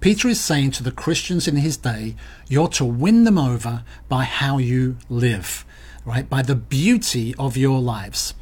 Peter 0.00 0.28
is 0.28 0.40
saying 0.40 0.70
to 0.72 0.82
the 0.82 0.90
Christians 0.90 1.48
in 1.48 1.56
his 1.56 1.76
day, 1.76 2.14
you're 2.48 2.68
to 2.68 2.84
win 2.84 3.24
them 3.24 3.38
over 3.38 3.84
by 4.08 4.24
how 4.24 4.58
you 4.58 4.96
live, 5.08 5.64
right? 6.04 6.28
By 6.28 6.42
the 6.42 6.54
beauty 6.54 7.34
of 7.38 7.56
your 7.56 7.80
lives. 7.80 8.34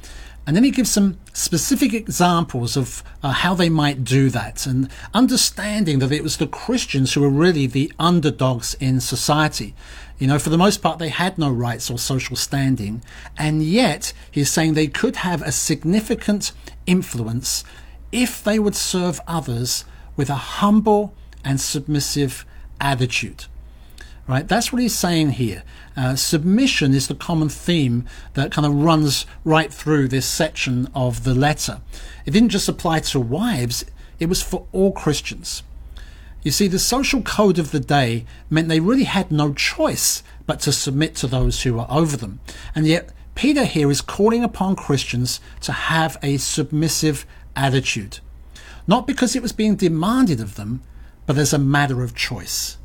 And 0.47 0.57
then 0.57 0.65
he 0.65 0.73
gives 0.73 0.91
some 0.91 1.19
specific 1.33 1.95
examples 1.95 2.77
of 2.77 3.05
uh, 3.23 3.31
how 3.31 3.55
they 3.55 3.69
might 3.69 4.03
do 4.03 4.29
that 4.31 4.67
and 4.67 4.91
understanding 5.15 6.01
that 6.01 6.11
it 6.11 6.23
was 6.23 6.37
the 6.37 6.49
Christians 6.49 7.15
who 7.15 7.21
were 7.21 7.29
really 7.29 7.67
the 7.67 7.93
underdogs 7.99 8.75
in 8.81 9.01
society. 9.01 9.75
You 10.19 10.27
know, 10.27 10.41
for 10.41 10.51
the 10.51 10.59
most 10.59 10.83
part, 10.83 10.99
they 10.99 11.11
had 11.11 11.39
no 11.39 11.51
rights 11.51 11.91
or 11.91 11.99
social 11.99 12.37
standing. 12.37 13.03
And 13.37 13.63
yet, 13.63 14.13
he's 14.31 14.51
saying 14.51 14.75
they 14.75 14.89
could 14.89 15.17
have 15.17 15.43
a 15.43 15.53
significant 15.53 16.53
influence 16.87 17.63
if 18.11 18.43
they 18.43 18.59
would 18.59 18.77
serve 18.77 19.21
others 19.27 19.85
with 20.17 20.29
a 20.29 20.35
humble 20.35 21.15
and 21.45 21.61
submissive 21.61 22.45
attitude. 22.81 23.47
Right? 24.29 24.47
That's 24.47 24.73
what 24.73 24.81
he's 24.81 24.95
saying 24.97 25.31
here. 25.31 25.64
Uh, 25.97 26.14
submission 26.14 26.95
is 26.95 27.09
the 27.09 27.14
common 27.14 27.49
theme 27.49 28.07
that 28.35 28.52
kind 28.52 28.64
of 28.64 28.75
runs 28.75 29.26
right 29.45 29.73
through 29.73 30.09
this 30.09 30.26
section 30.26 30.88
of 30.95 31.25
the 31.25 31.35
letter. 31.35 31.81
It 32.25 32.31
didn't 32.31 32.50
just 32.50 32.69
apply 32.69 33.00
to 33.00 33.21
wives, 33.21 33.85
it 34.21 34.29
was 34.29 34.41
for 34.43 34.67
all 34.73 34.93
Christians. 34.93 35.64
You 36.43 36.50
see, 36.50 36.69
the 36.69 36.79
social 36.79 37.23
code 37.23 37.59
of 37.59 37.71
the 37.71 37.81
day 37.81 38.25
meant 38.50 38.69
they 38.69 38.81
really 38.81 39.05
had 39.05 39.31
no 39.31 39.52
choice 39.52 40.23
but 40.47 40.61
to 40.61 40.73
submit 40.73 41.14
to 41.17 41.26
those 41.26 41.62
who 41.62 41.75
were 41.75 41.87
over 41.88 42.17
them. 42.17 42.41
And 42.75 42.87
yet, 42.87 43.11
Peter 43.35 43.64
here 43.64 43.91
is 43.91 44.00
calling 44.00 44.45
upon 44.45 44.76
Christians 44.76 45.41
to 45.62 45.73
have 45.73 46.17
a 46.23 46.37
submissive 46.37 47.26
attitude. 47.55 48.19
Not 48.87 49.07
because 49.07 49.37
it 49.37 49.43
was 49.43 49.52
being 49.52 49.76
demanded 49.76 50.41
of 50.41 50.57
them, 50.57 50.83
but 51.26 51.38
as 51.38 51.52
a 51.52 51.59
matter 51.59 52.02
of 52.02 52.14
choice. 52.14 52.76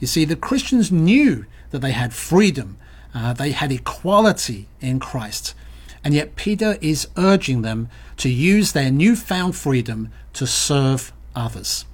You 0.00 0.06
see, 0.06 0.24
the 0.24 0.36
Christians 0.36 0.90
knew 0.90 1.46
that 1.70 1.78
they 1.80 1.92
had 1.92 2.12
freedom, 2.12 2.78
uh, 3.14 3.32
they 3.34 3.52
had 3.52 3.70
equality 3.70 4.66
in 4.80 4.98
Christ, 4.98 5.54
and 6.02 6.14
yet 6.14 6.36
Peter 6.36 6.78
is 6.80 7.08
urging 7.16 7.62
them 7.62 7.88
to 8.16 8.28
use 8.28 8.72
their 8.72 8.90
newfound 8.90 9.54
freedom 9.54 10.10
to 10.32 10.46
serve 10.46 11.12
others. 11.36 11.84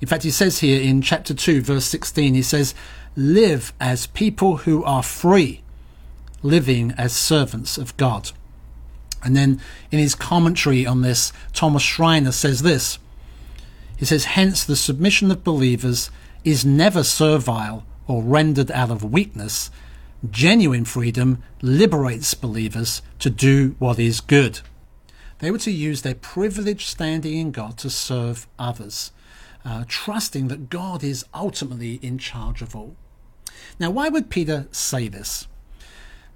In 0.00 0.06
fact, 0.06 0.22
he 0.22 0.30
says 0.30 0.60
here 0.60 0.80
in 0.80 1.02
chapter 1.02 1.34
2, 1.34 1.60
verse 1.62 1.84
16, 1.86 2.34
he 2.34 2.42
says, 2.42 2.74
Live 3.16 3.72
as 3.80 4.06
people 4.06 4.58
who 4.58 4.84
are 4.84 5.02
free 5.02 5.62
living 6.42 6.94
as 6.96 7.12
servants 7.12 7.76
of 7.76 7.96
God. 7.96 8.30
And 9.24 9.36
then 9.36 9.60
in 9.90 9.98
his 9.98 10.14
commentary 10.14 10.86
on 10.86 11.02
this, 11.02 11.32
Thomas 11.52 11.82
Schreiner 11.82 12.30
says 12.30 12.62
this. 12.62 12.98
He 13.96 14.04
says, 14.04 14.26
Hence 14.26 14.64
the 14.64 14.76
submission 14.76 15.30
of 15.32 15.42
believers 15.42 16.10
is 16.44 16.64
never 16.64 17.02
servile 17.02 17.84
or 18.06 18.22
rendered 18.22 18.70
out 18.70 18.90
of 18.90 19.04
weakness. 19.04 19.70
Genuine 20.30 20.84
freedom 20.84 21.42
liberates 21.62 22.34
believers 22.34 23.02
to 23.18 23.30
do 23.30 23.76
what 23.78 23.98
is 23.98 24.20
good. 24.20 24.60
They 25.38 25.50
were 25.50 25.58
to 25.58 25.70
use 25.70 26.02
their 26.02 26.14
privileged 26.14 26.88
standing 26.88 27.38
in 27.38 27.52
God 27.52 27.78
to 27.78 27.90
serve 27.90 28.48
others, 28.58 29.12
uh, 29.64 29.84
trusting 29.86 30.48
that 30.48 30.70
God 30.70 31.04
is 31.04 31.24
ultimately 31.32 31.94
in 32.02 32.18
charge 32.18 32.62
of 32.62 32.74
all. 32.74 32.96
Now, 33.78 33.90
why 33.90 34.08
would 34.08 34.30
Peter 34.30 34.66
say 34.72 35.06
this? 35.08 35.46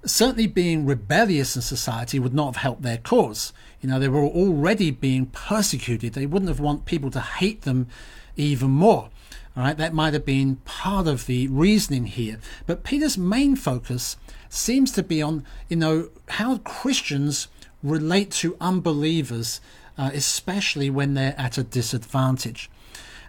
certainly 0.05 0.47
being 0.47 0.85
rebellious 0.85 1.55
in 1.55 1.61
society 1.61 2.19
would 2.19 2.33
not 2.33 2.55
have 2.55 2.61
helped 2.61 2.81
their 2.81 2.97
cause. 2.97 3.53
You 3.81 3.89
know, 3.89 3.99
they 3.99 4.09
were 4.09 4.23
already 4.23 4.91
being 4.91 5.27
persecuted. 5.27 6.13
They 6.13 6.25
wouldn't 6.25 6.49
have 6.49 6.59
want 6.59 6.85
people 6.85 7.11
to 7.11 7.21
hate 7.21 7.61
them 7.61 7.87
even 8.35 8.71
more. 8.71 9.09
All 9.55 9.63
right, 9.63 9.77
that 9.77 9.93
might 9.93 10.13
have 10.13 10.25
been 10.25 10.55
part 10.65 11.05
of 11.07 11.27
the 11.27 11.47
reasoning 11.47 12.07
here. 12.07 12.39
But 12.65 12.83
Peter's 12.83 13.19
main 13.19 13.55
focus 13.55 14.17
seems 14.49 14.91
to 14.93 15.03
be 15.03 15.21
on, 15.21 15.45
you 15.69 15.75
know, 15.75 16.09
how 16.29 16.57
Christians 16.59 17.49
relate 17.83 18.31
to 18.31 18.57
unbelievers, 18.59 19.61
uh, 19.95 20.09
especially 20.11 20.89
when 20.89 21.13
they're 21.13 21.35
at 21.37 21.59
a 21.59 21.63
disadvantage. 21.63 22.69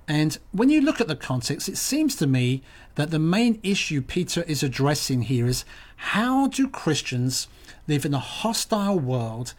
And 0.09 0.38
when 0.52 0.71
you 0.71 0.81
look 0.81 1.00
at 1.00 1.09
the 1.09 1.16
context, 1.16 1.69
it 1.69 1.76
seems 1.76 2.16
to 2.16 2.26
me 2.26 2.62
that 2.95 3.11
the 3.11 3.19
main 3.19 3.59
issue 3.62 4.00
Peter 4.00 4.43
is 4.43 4.62
addressing 4.62 5.23
here 5.23 5.47
is 5.47 5.64
how 5.97 6.47
do 6.49 6.69
Christians 6.69 7.49
live 7.87 8.04
in 8.07 8.14
a 8.14 8.19
hostile 8.19 8.99
world 8.99 9.52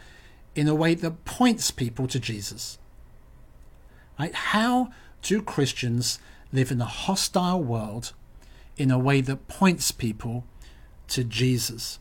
in 0.56 0.68
a 0.68 0.76
way 0.76 0.96
that 0.96 1.26
points 1.26 1.70
people 1.70 2.08
to 2.08 2.20
Jesus? 2.20 2.78
Right? 4.20 4.34
How 4.34 4.90
do 5.22 5.42
Christians 5.42 6.20
live 6.52 6.72
in 6.72 6.82
a 6.82 6.86
hostile 6.86 7.62
world 7.62 8.14
in 8.78 8.92
a 8.92 9.00
way 9.00 9.22
that 9.22 9.48
points 9.48 9.92
people 9.92 10.46
to 11.10 11.24
Jesus? 11.24 12.00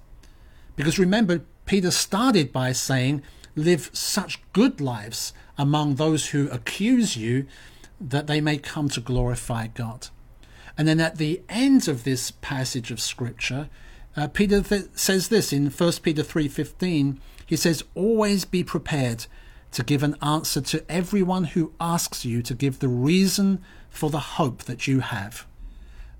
Because 0.76 0.98
remember, 0.98 1.44
Peter 1.66 1.90
started 1.90 2.52
by 2.52 2.72
saying, 2.72 3.22
Live 3.56 3.90
such 3.92 4.42
good 4.52 4.80
lives 4.80 5.32
among 5.56 5.94
those 5.94 6.30
who 6.30 6.48
accuse 6.50 7.16
you 7.16 7.46
that 8.00 8.26
they 8.26 8.40
may 8.40 8.58
come 8.58 8.88
to 8.88 9.00
glorify 9.00 9.68
God. 9.68 10.08
And 10.76 10.88
then 10.88 10.98
at 11.00 11.18
the 11.18 11.42
end 11.48 11.86
of 11.86 12.02
this 12.02 12.32
passage 12.32 12.90
of 12.90 13.00
scripture, 13.00 13.68
uh, 14.16 14.28
Peter 14.28 14.60
th- 14.60 14.86
says 14.94 15.28
this 15.28 15.52
in 15.52 15.70
1 15.70 16.02
Peter 16.02 16.22
3:15. 16.22 17.20
He 17.46 17.56
says, 17.56 17.84
"Always 17.94 18.44
be 18.44 18.64
prepared 18.64 19.26
to 19.72 19.84
give 19.84 20.02
an 20.02 20.16
answer 20.20 20.60
to 20.60 20.90
everyone 20.90 21.44
who 21.44 21.72
asks 21.80 22.24
you 22.24 22.42
to 22.42 22.54
give 22.54 22.78
the 22.78 22.88
reason 22.88 23.60
for 23.94 24.10
the 24.10 24.36
hope 24.36 24.64
that 24.64 24.86
you 24.86 25.00
have." 25.00 25.46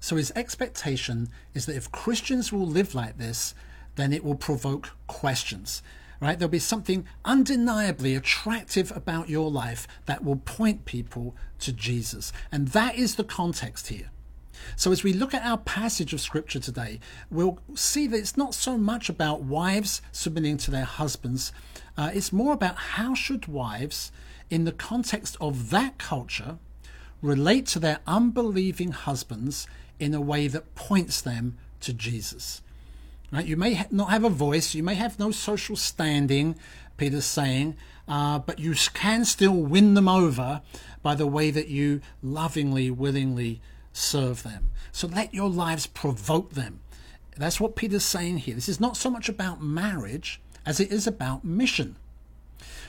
So 0.01 0.17
his 0.17 0.33
expectation 0.37 1.31
is 1.55 1.67
that 1.67 1.77
if 1.77 1.91
Christians 1.91 2.53
will 2.53 2.67
live 2.67 2.95
like 2.95 3.17
this, 3.17 3.55
then 3.97 4.13
it 4.13 4.25
will 4.25 4.35
provoke 4.35 4.91
questions. 5.07 5.83
right? 6.21 6.39
There'll 6.39 6.51
be 6.51 6.59
something 6.59 7.07
undeniably 7.25 8.15
attractive 8.15 8.93
about 8.97 9.29
your 9.29 9.51
life 9.51 9.87
that 10.07 10.25
will 10.25 10.37
point 10.37 10.85
people 10.85 11.35
to 11.59 11.73
Jesus. 11.73 12.33
And 12.53 12.69
that 12.69 12.95
is 12.97 13.17
the 13.17 13.25
context 13.25 13.89
here. 13.89 14.11
So, 14.77 14.93
as 14.93 15.03
we 15.03 15.13
look 15.13 15.35
at 15.35 15.45
our 15.45 15.59
passage 15.59 16.15
of 16.15 16.21
scripture 16.21 16.61
today, 16.61 17.01
we'll 17.31 17.59
see 17.75 18.07
that 18.07 18.17
it's 18.17 18.37
not 18.37 18.55
so 18.55 18.79
much 18.79 19.09
about 19.09 19.43
wives 19.43 20.01
submitting 20.13 20.57
to 20.59 20.71
their 20.71 20.85
husbands, 20.85 21.53
uh, 21.97 22.11
it's 22.15 22.33
more 22.33 22.53
about 22.53 22.77
how 22.77 23.15
should 23.15 23.47
wives, 23.47 24.13
in 24.51 24.65
the 24.65 24.73
context 24.73 25.37
of 25.41 25.71
that 25.71 25.99
culture, 25.99 26.59
relate 27.25 27.67
to 27.67 27.79
their 27.79 28.01
unbelieving 28.07 28.93
husbands 28.93 29.67
in 29.99 30.13
a 30.13 30.21
way 30.21 30.47
that 30.47 30.75
points 30.75 31.23
them 31.23 31.57
to 31.81 31.93
Jesus. 31.93 32.61
Right? 33.33 33.47
You 33.47 33.57
may 33.57 33.75
ha- 33.75 33.87
not 33.91 34.11
have 34.11 34.25
a 34.25 34.29
voice, 34.29 34.75
you 34.75 34.83
may 34.83 34.95
have 34.95 35.19
no 35.19 35.31
social 35.31 35.75
standing, 35.75 36.55
Peter's 36.97 37.25
saying, 37.25 37.77
uh, 38.07 38.39
but 38.41 38.59
you 38.59 38.75
can 38.93 39.25
still 39.25 39.55
win 39.55 39.95
them 39.95 40.09
over 40.09 40.61
by 41.03 41.15
the 41.15 41.27
way 41.27 41.51
that 41.51 41.69
you 41.69 42.03
lovingly, 42.23 42.91
willingly 42.91 43.63
serve 43.93 44.43
them. 44.43 44.71
So 44.93 45.09
let 45.09 45.33
your 45.33 45.49
lives 45.49 45.87
provoke 45.87 46.51
them. 46.51 46.81
That's 47.37 47.59
what 47.59 47.75
Peter's 47.75 48.05
saying 48.05 48.39
here. 48.39 48.55
This 48.55 48.69
is 48.69 48.81
not 48.81 48.97
so 48.97 49.11
much 49.11 49.29
about 49.29 49.63
marriage 49.63 50.41
as 50.67 50.79
it 50.79 50.93
is 50.93 51.07
about 51.07 51.45
mission. 51.45 51.97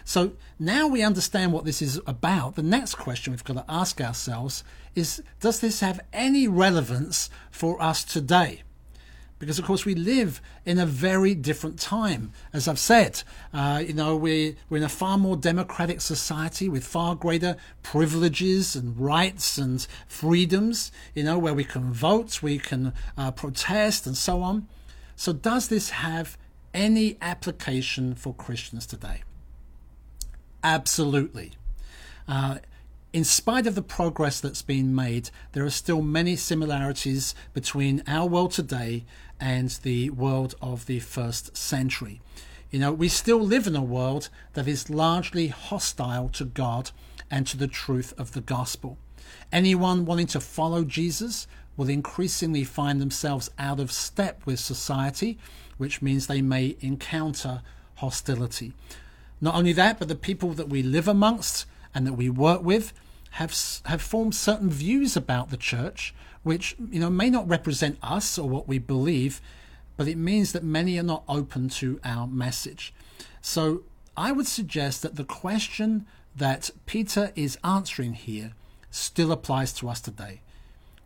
So 0.05 0.33
now 0.59 0.87
we 0.87 1.01
understand 1.01 1.51
what 1.51 1.65
this 1.65 1.81
is 1.81 1.99
about. 2.05 2.55
The 2.55 2.63
next 2.63 2.95
question 2.95 3.33
we've 3.33 3.43
got 3.43 3.57
to 3.57 3.65
ask 3.67 3.99
ourselves 3.99 4.63
is 4.93 5.21
Does 5.41 5.59
this 5.59 5.81
have 5.81 5.99
any 6.13 6.47
relevance 6.47 7.29
for 7.51 7.81
us 7.81 8.03
today? 8.03 8.61
because 9.37 9.59
of 9.59 9.65
course 9.65 9.83
we 9.83 9.95
live 9.95 10.41
in 10.65 10.79
a 10.79 10.85
very 10.85 11.35
different 11.35 11.77
time 11.77 12.31
as 12.53 12.67
i've 12.67 12.79
said 12.79 13.21
uh, 13.53 13.83
you 13.85 13.93
know 13.93 14.15
we, 14.15 14.55
we're 14.69 14.77
in 14.77 14.83
a 14.83 14.89
far 14.89 15.17
more 15.17 15.35
democratic 15.35 15.99
society 15.99 16.69
with 16.69 16.85
far 16.85 17.15
greater 17.15 17.57
privileges 17.83 18.75
and 18.75 18.97
rights 18.97 19.57
and 19.57 19.87
freedoms 20.07 20.91
you 21.13 21.23
know 21.23 21.37
where 21.37 21.53
we 21.53 21.63
can 21.63 21.91
vote 21.91 22.41
we 22.41 22.57
can 22.57 22.93
uh, 23.17 23.29
protest 23.31 24.07
and 24.07 24.15
so 24.15 24.41
on 24.41 24.67
so 25.15 25.33
does 25.33 25.67
this 25.67 25.89
have 25.89 26.37
any 26.73 27.17
application 27.21 28.15
for 28.15 28.33
christians 28.33 28.85
today 28.85 29.21
absolutely 30.65 31.53
uh, 32.27 32.57
in 33.13 33.23
spite 33.23 33.65
of 33.65 33.75
the 33.75 33.81
progress 33.81 34.41
that's 34.41 34.61
been 34.61 34.93
made, 34.93 35.29
there 35.53 35.63
are 35.63 35.69
still 35.69 36.01
many 36.01 36.35
similarities 36.35 37.33
between 37.53 38.03
our 38.07 38.27
world 38.27 38.51
today 38.51 39.05
and 39.39 39.69
the 39.83 40.09
world 40.09 40.55
of 40.61 40.85
the 40.85 40.99
first 40.99 41.55
century. 41.55 42.19
You 42.71 42.79
know, 42.79 42.91
we 42.91 43.07
still 43.07 43.39
live 43.39 43.67
in 43.67 43.75
a 43.77 43.81
world 43.81 44.27
that 44.51 44.67
is 44.67 44.89
largely 44.89 45.47
hostile 45.47 46.27
to 46.29 46.43
God 46.43 46.91
and 47.31 47.47
to 47.47 47.55
the 47.55 47.69
truth 47.69 48.13
of 48.17 48.33
the 48.33 48.41
gospel. 48.41 48.97
Anyone 49.49 50.05
wanting 50.05 50.27
to 50.27 50.41
follow 50.41 50.83
Jesus 50.83 51.47
will 51.77 51.87
increasingly 51.87 52.65
find 52.65 52.99
themselves 52.99 53.49
out 53.57 53.79
of 53.79 53.93
step 53.93 54.41
with 54.45 54.59
society, 54.59 55.37
which 55.77 56.01
means 56.01 56.27
they 56.27 56.41
may 56.41 56.75
encounter 56.81 57.61
hostility. 57.95 58.73
Not 59.41 59.55
only 59.55 59.73
that, 59.73 59.99
but 59.99 60.07
the 60.07 60.15
people 60.15 60.51
that 60.53 60.69
we 60.69 60.81
live 60.81 61.07
amongst 61.07 61.65
and 61.93 62.05
that 62.07 62.13
we 62.13 62.29
work 62.29 62.63
with 62.63 62.93
have 63.31 63.53
have 63.85 64.01
formed 64.01 64.33
certain 64.33 64.69
views 64.69 65.17
about 65.17 65.49
the 65.49 65.57
church 65.57 66.13
which 66.45 66.75
you 66.91 66.99
know 66.99 67.09
may 67.09 67.29
not 67.29 67.47
represent 67.47 67.97
us 68.03 68.37
or 68.37 68.47
what 68.47 68.67
we 68.67 68.77
believe, 68.77 69.41
but 69.97 70.07
it 70.07 70.15
means 70.15 70.51
that 70.51 70.63
many 70.63 70.99
are 70.99 71.03
not 71.03 71.23
open 71.27 71.67
to 71.67 71.99
our 72.05 72.27
message. 72.27 72.93
So 73.41 73.81
I 74.15 74.31
would 74.31 74.45
suggest 74.45 75.01
that 75.01 75.15
the 75.15 75.23
question 75.23 76.05
that 76.35 76.69
Peter 76.85 77.31
is 77.35 77.57
answering 77.63 78.13
here 78.13 78.53
still 78.91 79.31
applies 79.31 79.73
to 79.73 79.89
us 79.89 79.99
today, 79.99 80.41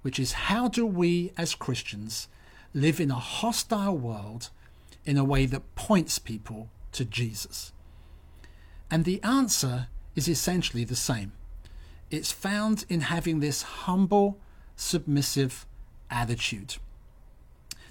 which 0.01 0.19
is 0.19 0.33
how 0.49 0.67
do 0.67 0.85
we 0.85 1.31
as 1.37 1.55
Christians 1.55 2.27
live 2.73 2.99
in 2.99 3.09
a 3.09 3.15
hostile 3.15 3.97
world 3.97 4.49
in 5.05 5.17
a 5.17 5.23
way 5.23 5.45
that 5.45 5.73
points 5.75 6.19
people 6.19 6.69
to 6.91 7.05
Jesus? 7.05 7.71
And 8.91 9.05
the 9.05 9.21
answer 9.23 9.87
is 10.15 10.27
essentially 10.27 10.83
the 10.83 10.95
same. 10.95 11.31
It's 12.09 12.31
found 12.31 12.85
in 12.89 13.01
having 13.01 13.39
this 13.39 13.61
humble 13.61 14.39
submissive 14.75 15.65
attitude. 16.09 16.77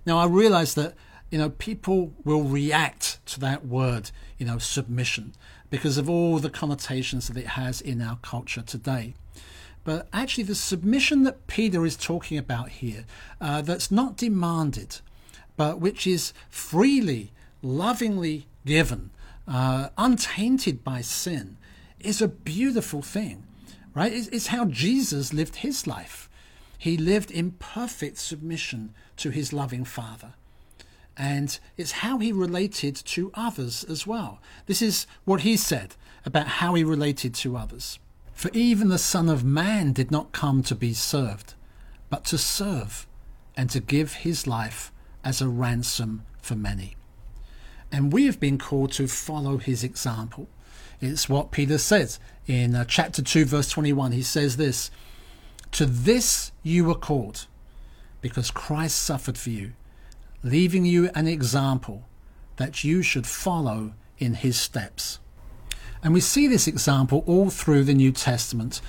Now, 0.05 0.19
I 0.19 0.26
realize 0.26 0.75
that 0.75 0.95
you 1.31 1.38
know 1.38 1.50
people 1.50 2.12
will 2.25 2.43
react 2.43 3.25
to 3.26 3.40
that 3.40 3.67
word, 3.67 4.11
you 4.38 4.47
know, 4.47 4.59
submission, 4.59 5.35
because 5.70 5.99
of 5.99 6.09
all 6.09 6.38
the 6.38 6.51
connotations 6.51 7.29
that 7.29 7.37
it 7.37 7.49
has 7.49 7.81
in 7.81 8.01
our 8.01 8.18
culture 8.23 8.62
today. 8.62 9.14
But 9.85 10.09
actually, 10.12 10.44
the 10.44 10.55
submission 10.55 11.23
that 11.23 11.46
Peter 11.46 11.87
is 11.87 11.96
talking 11.96 12.38
about 12.38 12.70
here, 12.70 13.05
uh, 13.40 13.62
that's 13.62 13.90
not 13.90 14.16
demanded, 14.16 15.01
but 15.57 15.81
which 15.81 16.07
is 16.07 16.33
freely, 16.51 17.33
lovingly 17.62 18.46
given, 18.66 19.11
uh, 19.49 19.89
untainted 19.97 20.85
by 20.85 21.01
sin, 21.01 21.57
is 22.01 22.21
a 22.21 22.29
beautiful 22.29 23.03
thing, 23.03 23.45
right? 23.95 24.13
It's, 24.13 24.29
it's 24.29 24.49
how 24.49 24.67
Jesus 24.67 25.33
lived 25.33 25.57
his 25.57 25.87
life. 25.87 26.29
He 26.77 26.97
lived 26.97 27.31
in 27.31 27.53
perfect 27.53 28.19
submission 28.19 28.95
to 29.17 29.31
his 29.31 29.53
loving 29.53 29.85
Father. 29.85 30.35
And 31.17 31.59
it's 31.77 31.91
how 31.93 32.19
he 32.19 32.31
related 32.31 32.95
to 32.95 33.33
others 33.35 33.83
as 33.83 34.07
well. 34.07 34.41
This 34.67 34.81
is 34.81 35.07
what 35.25 35.41
he 35.41 35.57
said 35.57 35.97
about 36.25 36.47
how 36.47 36.75
he 36.75 36.85
related 36.85 37.35
to 37.35 37.57
others. 37.57 37.99
For 38.33 38.51
even 38.53 38.89
the 38.89 38.99
Son 38.99 39.29
of 39.29 39.43
Man 39.43 39.93
did 39.93 40.13
not 40.13 40.31
come 40.31 40.63
to 40.63 40.77
be 40.77 40.95
served, 40.95 41.55
but 42.09 42.25
to 42.27 42.39
serve 42.39 43.09
and 43.57 43.69
to 43.71 43.81
give 43.81 44.13
his 44.13 44.47
life 44.47 44.93
as 45.25 45.41
a 45.41 45.49
ransom 45.49 46.23
for 46.41 46.55
many. 46.55 46.95
And 47.90 48.12
we 48.12 48.27
have 48.27 48.38
been 48.38 48.59
called 48.59 48.92
to 48.92 49.07
follow 49.07 49.59
his 49.59 49.83
example. 49.83 50.48
It's 51.01 51.29
what 51.29 51.53
Peter 51.53 51.79
says 51.79 52.18
in 52.46 52.74
uh, 52.74 52.85
chapter 52.85 53.22
2, 53.22 53.44
verse 53.44 53.70
21. 53.70 54.12
He 54.12 54.22
says 54.22 54.57
this 54.57 54.90
to 55.72 55.87
this 55.87 56.51
you 56.62 56.85
were 56.85 56.94
called, 56.94 57.46
because 58.20 58.51
Christ 58.51 59.01
suffered 59.01 59.38
for 59.38 59.51
you, 59.51 59.72
leaving 60.42 60.85
you 60.85 61.11
an 61.14 61.27
example 61.27 62.05
that 62.57 62.85
you 62.85 63.03
should 63.03 63.27
follow 63.27 63.92
in 64.18 64.35
his 64.35 64.59
steps. 64.59 65.18
And 66.03 66.14
we 66.14 66.20
see 66.20 66.46
this 66.46 66.66
example 66.66 67.24
all 67.27 67.51
through 67.51 67.85
the 67.85 67.94
New 67.94 68.12
Testament. 68.12 68.81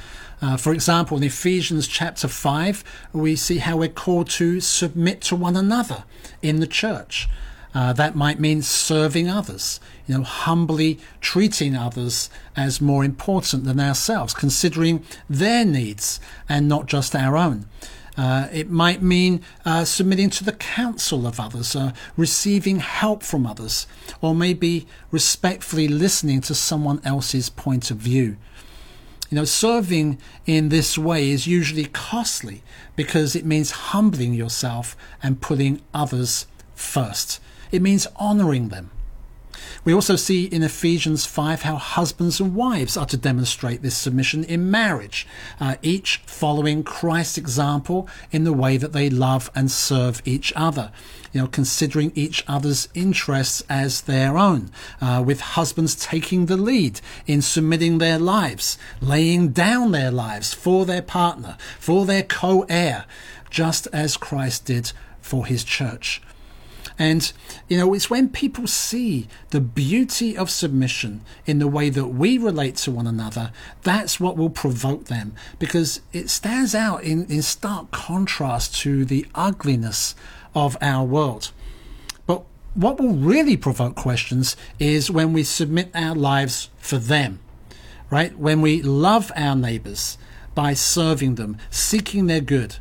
Uh, 0.41 0.57
for 0.57 0.73
example, 0.73 1.17
in 1.17 1.23
Ephesians 1.23 1.87
chapter 1.87 2.27
5, 2.27 2.83
we 3.13 3.35
see 3.35 3.57
how 3.57 3.77
we're 3.77 3.89
called 3.89 4.29
to 4.31 4.59
submit 4.59 5.21
to 5.21 5.35
one 5.35 5.55
another 5.55 6.03
in 6.41 6.59
the 6.59 6.67
church. 6.67 7.27
Uh, 7.73 7.93
that 7.93 8.15
might 8.15 8.39
mean 8.39 8.61
serving 8.63 9.29
others, 9.29 9.79
you 10.07 10.17
know, 10.17 10.23
humbly 10.23 10.99
treating 11.21 11.75
others 11.75 12.29
as 12.55 12.81
more 12.81 13.03
important 13.03 13.63
than 13.63 13.79
ourselves, 13.79 14.33
considering 14.33 15.03
their 15.29 15.63
needs 15.63 16.19
and 16.47 16.67
not 16.67 16.87
just 16.87 17.15
our 17.15 17.37
own. 17.37 17.65
Uh, 18.17 18.49
it 18.51 18.69
might 18.69 19.01
mean 19.01 19.41
uh, 19.65 19.85
submitting 19.85 20.29
to 20.29 20.43
the 20.43 20.51
counsel 20.51 21.25
of 21.25 21.39
others, 21.39 21.75
uh, 21.75 21.93
receiving 22.17 22.79
help 22.79 23.23
from 23.23 23.45
others, 23.45 23.87
or 24.19 24.35
maybe 24.35 24.87
respectfully 25.11 25.87
listening 25.87 26.41
to 26.41 26.55
someone 26.55 26.99
else's 27.05 27.49
point 27.49 27.91
of 27.91 27.97
view. 27.97 28.35
You 29.29 29.35
know, 29.35 29.45
serving 29.45 30.17
in 30.47 30.69
this 30.69 30.97
way 30.97 31.29
is 31.29 31.45
usually 31.45 31.85
costly 31.85 32.63
because 32.95 33.35
it 33.35 33.45
means 33.45 33.71
humbling 33.71 34.33
yourself 34.33 34.97
and 35.21 35.39
putting 35.39 35.81
others 35.93 36.47
first. 36.73 37.39
It 37.71 37.81
means 37.81 38.07
honoring 38.15 38.69
them. 38.69 38.91
We 39.85 39.93
also 39.93 40.15
see 40.15 40.45
in 40.45 40.61
Ephesians 40.61 41.25
5 41.25 41.61
how 41.61 41.77
husbands 41.77 42.39
and 42.39 42.53
wives 42.53 42.97
are 42.97 43.05
to 43.05 43.17
demonstrate 43.17 43.81
this 43.81 43.95
submission 43.95 44.43
in 44.43 44.69
marriage, 44.69 45.25
uh, 45.59 45.75
each 45.81 46.21
following 46.25 46.83
Christ's 46.83 47.37
example 47.37 48.07
in 48.31 48.43
the 48.43 48.53
way 48.53 48.77
that 48.77 48.93
they 48.93 49.09
love 49.09 49.49
and 49.55 49.71
serve 49.71 50.21
each 50.25 50.51
other. 50.55 50.91
You 51.31 51.41
know, 51.41 51.47
considering 51.47 52.11
each 52.15 52.43
other's 52.47 52.89
interests 52.93 53.63
as 53.69 54.01
their 54.01 54.37
own, 54.37 54.71
uh, 54.99 55.23
with 55.25 55.41
husbands 55.41 55.95
taking 55.95 56.47
the 56.47 56.57
lead 56.57 56.99
in 57.25 57.41
submitting 57.41 57.99
their 57.99 58.19
lives, 58.19 58.77
laying 58.99 59.49
down 59.49 59.91
their 59.91 60.11
lives 60.11 60.53
for 60.53 60.85
their 60.85 61.03
partner, 61.03 61.57
for 61.79 62.05
their 62.05 62.23
co 62.23 62.65
heir, 62.67 63.05
just 63.49 63.87
as 63.93 64.17
Christ 64.17 64.65
did 64.65 64.91
for 65.21 65.45
his 65.45 65.63
church. 65.63 66.21
And, 66.99 67.31
you 67.69 67.77
know, 67.77 67.93
it's 67.93 68.09
when 68.09 68.27
people 68.27 68.67
see 68.67 69.29
the 69.51 69.61
beauty 69.61 70.37
of 70.37 70.49
submission 70.49 71.21
in 71.45 71.59
the 71.59 71.67
way 71.67 71.89
that 71.89 72.07
we 72.07 72.37
relate 72.37 72.75
to 72.77 72.91
one 72.91 73.07
another, 73.07 73.53
that's 73.83 74.19
what 74.19 74.35
will 74.35 74.49
provoke 74.49 75.05
them 75.05 75.33
because 75.59 76.01
it 76.11 76.29
stands 76.29 76.75
out 76.75 77.03
in, 77.03 77.25
in 77.27 77.41
stark 77.41 77.91
contrast 77.91 78.75
to 78.81 79.05
the 79.05 79.25
ugliness 79.33 80.13
of 80.53 80.75
our 80.81 81.05
world. 81.05 81.53
But 82.27 82.43
what 82.73 82.99
will 82.99 83.13
really 83.15 83.55
provoke 83.55 83.95
questions 83.95 84.57
is 84.77 85.09
when 85.09 85.31
we 85.31 85.43
submit 85.43 85.91
our 85.95 86.15
lives 86.15 86.69
for 86.79 86.97
them, 86.97 87.39
right? 88.09 88.37
When 88.37 88.59
we 88.59 88.81
love 88.81 89.31
our 89.37 89.55
neighbors 89.55 90.17
by 90.53 90.73
serving 90.73 91.35
them, 91.35 91.57
seeking 91.69 92.27
their 92.27 92.41
good, 92.41 92.75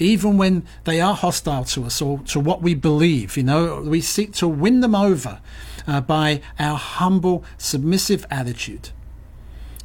even 0.00 0.38
when 0.38 0.66
they 0.84 1.00
are 1.00 1.14
hostile 1.14 1.64
to 1.64 1.84
us 1.84 2.02
or 2.02 2.18
to 2.20 2.40
what 2.40 2.62
we 2.62 2.74
believe. 2.74 3.36
You 3.36 3.44
know, 3.44 3.82
we 3.82 4.00
seek 4.00 4.32
to 4.34 4.48
win 4.48 4.80
them 4.80 4.94
over 4.94 5.40
uh, 5.86 6.00
by 6.00 6.40
our 6.58 6.76
humble, 6.76 7.44
submissive 7.58 8.26
attitude. 8.30 8.90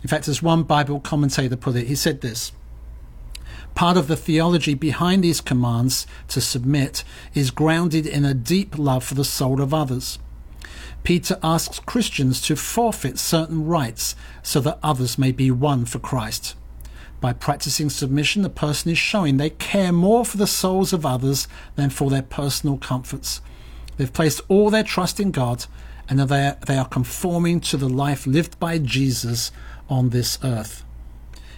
In 0.02 0.08
fact, 0.08 0.28
as 0.28 0.42
one 0.42 0.64
Bible 0.64 1.00
commentator 1.00 1.58
put 1.58 1.76
it, 1.76 1.88
he 1.88 1.96
said 1.96 2.22
this 2.22 2.52
Part 3.76 3.98
of 3.98 4.08
the 4.08 4.16
theology 4.16 4.74
behind 4.74 5.24
these 5.24 5.42
commands 5.42 6.08
to 6.30 6.40
submit 6.40 7.04
is 7.34 7.52
grounded 7.52 8.08
in 8.08 8.24
a 8.24 8.34
deep 8.34 8.78
love 8.78 9.04
for 9.04 9.16
the 9.16 9.26
soul 9.26 9.62
of 9.62 9.74
others. 9.74 10.18
Peter 11.04 11.38
asks 11.44 11.80
Christians 11.80 12.42
to 12.42 12.56
forfeit 12.56 13.20
certain 13.20 13.66
rights 13.66 14.16
so 14.42 14.60
that 14.62 14.80
others 14.82 15.18
may 15.18 15.32
be 15.32 15.52
won 15.52 15.86
for 15.86 16.00
Christ. 16.00 16.56
By 17.22 17.34
practicing 17.34 17.90
submission, 17.90 18.42
the 18.42 18.50
person 18.50 18.92
is 18.92 18.98
showing 18.98 19.38
they 19.38 19.50
care 19.50 19.92
more 19.92 20.26
for 20.26 20.38
the 20.38 20.48
souls 20.48 20.94
of 20.94 21.06
others 21.06 21.48
than 21.76 21.90
for 21.90 22.10
their 22.10 22.22
personal 22.22 22.78
comforts. 22.78 23.42
They've 23.98 24.12
placed 24.12 24.42
all 24.48 24.70
their 24.70 24.84
trust 24.84 25.20
in 25.20 25.32
God 25.32 25.66
and 26.08 26.20
they 26.20 26.48
are, 26.48 26.58
they 26.68 26.78
are 26.78 26.88
conforming 26.88 27.60
to 27.62 27.78
the 27.78 27.90
life 27.90 28.28
lived 28.28 28.60
by 28.60 28.78
Jesus 28.78 29.52
on 29.90 30.10
this 30.10 30.38
earth. 30.44 30.84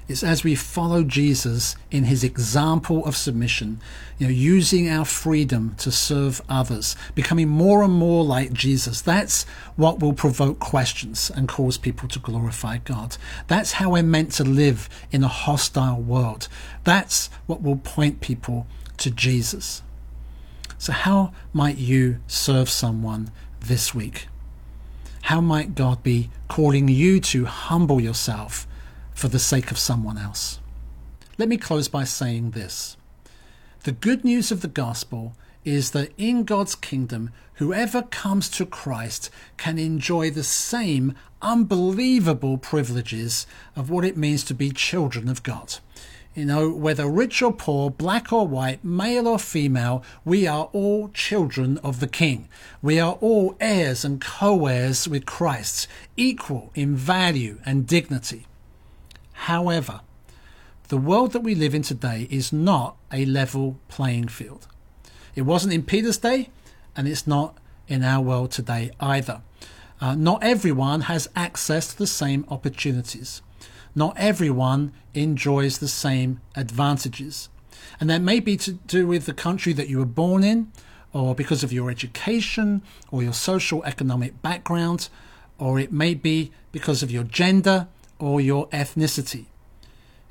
It's 0.08 0.24
as 0.24 0.42
we 0.42 0.56
follow 0.56 1.04
Jesus 1.04 1.76
in 1.92 2.06
his 2.06 2.24
example 2.24 3.06
of 3.06 3.18
submission, 3.18 3.82
you 4.18 4.28
know, 4.28 4.32
using 4.32 4.88
our 4.88 5.04
freedom 5.04 5.76
to 5.80 5.92
serve 5.92 6.42
others, 6.48 6.96
becoming 7.14 7.50
more 7.50 7.84
and 7.84 7.94
more 7.94 8.24
like 8.24 8.54
Jesus. 8.54 9.02
That's 9.02 9.44
what 9.76 10.00
will 10.00 10.14
provoke 10.14 10.60
questions 10.60 11.30
and 11.30 11.50
cause 11.50 11.78
people 11.78 12.08
to 12.08 12.20
glorify 12.20 12.78
God. 12.78 13.18
That's 13.48 13.74
how 13.74 13.92
we're 13.92 14.04
meant 14.04 14.32
to 14.34 14.46
live 14.46 14.88
in 15.12 15.26
a 15.26 15.28
hostile 15.28 16.00
world. 16.00 16.48
That's 16.86 17.30
what 17.46 17.62
will 17.62 17.78
point 17.78 18.22
people 18.22 18.66
to 18.98 19.12
Jesus. 19.12 19.84
So, 20.78 20.94
how 20.94 21.34
might 21.52 21.78
you 21.78 22.20
serve 22.28 22.70
someone 22.70 23.30
this 23.60 23.94
week? 23.94 24.28
How 25.24 25.42
might 25.42 25.76
God 25.76 26.02
be 26.02 26.30
calling 26.48 26.88
you 26.88 27.20
to 27.20 27.44
humble 27.44 28.00
yourself? 28.00 28.66
For 29.18 29.28
the 29.30 29.40
sake 29.40 29.72
of 29.72 29.80
someone 29.80 30.16
else. 30.16 30.60
Let 31.40 31.50
me 31.50 31.58
close 31.58 31.88
by 31.88 32.04
saying 32.04 32.52
this. 32.52 32.98
The 33.84 33.92
good 33.92 34.24
news 34.24 34.52
of 34.52 34.62
the 34.62 34.68
gospel 34.68 35.34
is 35.66 35.90
that 35.92 36.12
in 36.20 36.44
God's 36.44 36.76
kingdom, 36.76 37.32
whoever 37.56 38.04
comes 38.04 38.48
to 38.50 38.66
Christ 38.66 39.32
can 39.58 39.80
enjoy 39.80 40.30
the 40.30 40.44
same 40.44 41.16
unbelievable 41.42 42.60
privileges 42.60 43.48
of 43.76 43.90
what 43.90 44.06
it 44.06 44.18
means 44.18 44.44
to 44.44 44.54
be 44.54 44.70
children 44.70 45.28
of 45.28 45.42
God. 45.42 45.80
You 46.36 46.46
know, 46.46 46.70
whether 46.70 47.10
rich 47.10 47.42
or 47.42 47.52
poor, 47.52 47.90
black 47.90 48.32
or 48.32 48.48
white, 48.48 48.86
male 48.86 49.28
or 49.28 49.40
female, 49.40 50.04
we 50.26 50.46
are 50.46 50.70
all 50.74 51.10
children 51.10 51.80
of 51.80 52.02
the 52.02 52.08
King. 52.08 52.50
We 52.84 53.00
are 53.00 53.14
all 53.14 53.58
heirs 53.60 54.06
and 54.06 54.22
co 54.22 54.68
heirs 54.68 55.08
with 55.08 55.26
Christ, 55.26 55.88
equal 56.16 56.70
in 56.76 56.96
value 56.96 57.60
and 57.66 57.88
dignity. 57.88 58.46
However, 59.46 60.02
the 60.90 60.98
world 60.98 61.32
that 61.34 61.44
we 61.44 61.54
live 61.54 61.76
in 61.76 61.84
today 61.84 62.28
is 62.30 62.52
not 62.52 62.98
a 63.12 63.24
level 63.26 63.78
playing 63.88 64.30
field. 64.30 64.68
It 65.36 65.44
wasn't 65.44 65.74
in 65.74 65.84
Peter's 65.84 66.18
day, 66.18 66.50
and 66.96 67.08
it's 67.08 67.28
not 67.28 67.58
in 67.88 68.04
our 68.04 68.22
world 68.22 68.52
today 68.52 68.92
either. 69.00 69.42
Uh, 70.02 70.16
not 70.16 70.44
everyone 70.44 71.02
has 71.02 71.30
access 71.36 71.90
to 71.90 71.98
the 71.98 72.08
same 72.08 72.46
opportunities. 72.50 73.42
Not 73.96 74.16
everyone 74.18 74.92
enjoys 75.14 75.78
the 75.78 75.88
same 75.88 76.42
advantages. 76.56 77.50
And 78.00 78.10
that 78.10 78.22
may 78.22 78.40
be 78.40 78.58
to 78.58 78.74
do 78.74 79.08
with 79.08 79.28
the 79.28 79.34
country 79.34 79.72
that 79.74 79.88
you 79.88 80.00
were 80.00 80.06
born 80.06 80.44
in, 80.44 80.72
or 81.14 81.36
because 81.36 81.64
of 81.64 81.72
your 81.72 81.90
education, 81.92 82.82
or 83.12 83.24
your 83.24 83.34
social 83.34 83.84
economic 83.84 84.42
background, 84.42 85.10
or 85.58 85.80
it 85.80 85.92
may 85.92 86.16
be 86.16 86.52
because 86.72 87.02
of 87.04 87.12
your 87.12 87.24
gender, 87.24 87.88
or 88.20 88.42
your 88.42 88.68
ethnicity. 88.70 89.46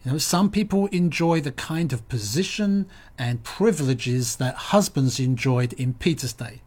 You 0.05 0.13
know, 0.13 0.19
some 0.19 0.51
people 0.51 0.87
enjoy 0.87 1.41
the 1.41 1.53
kind 1.53 1.93
of 1.93 2.09
position 2.09 2.87
and 3.19 3.43
privileges 3.43 4.37
that 4.37 4.55
husbands 4.55 5.19
enjoyed 5.19 5.73
in 5.73 5.95
Peter's 5.95 6.33
day. 6.33 6.61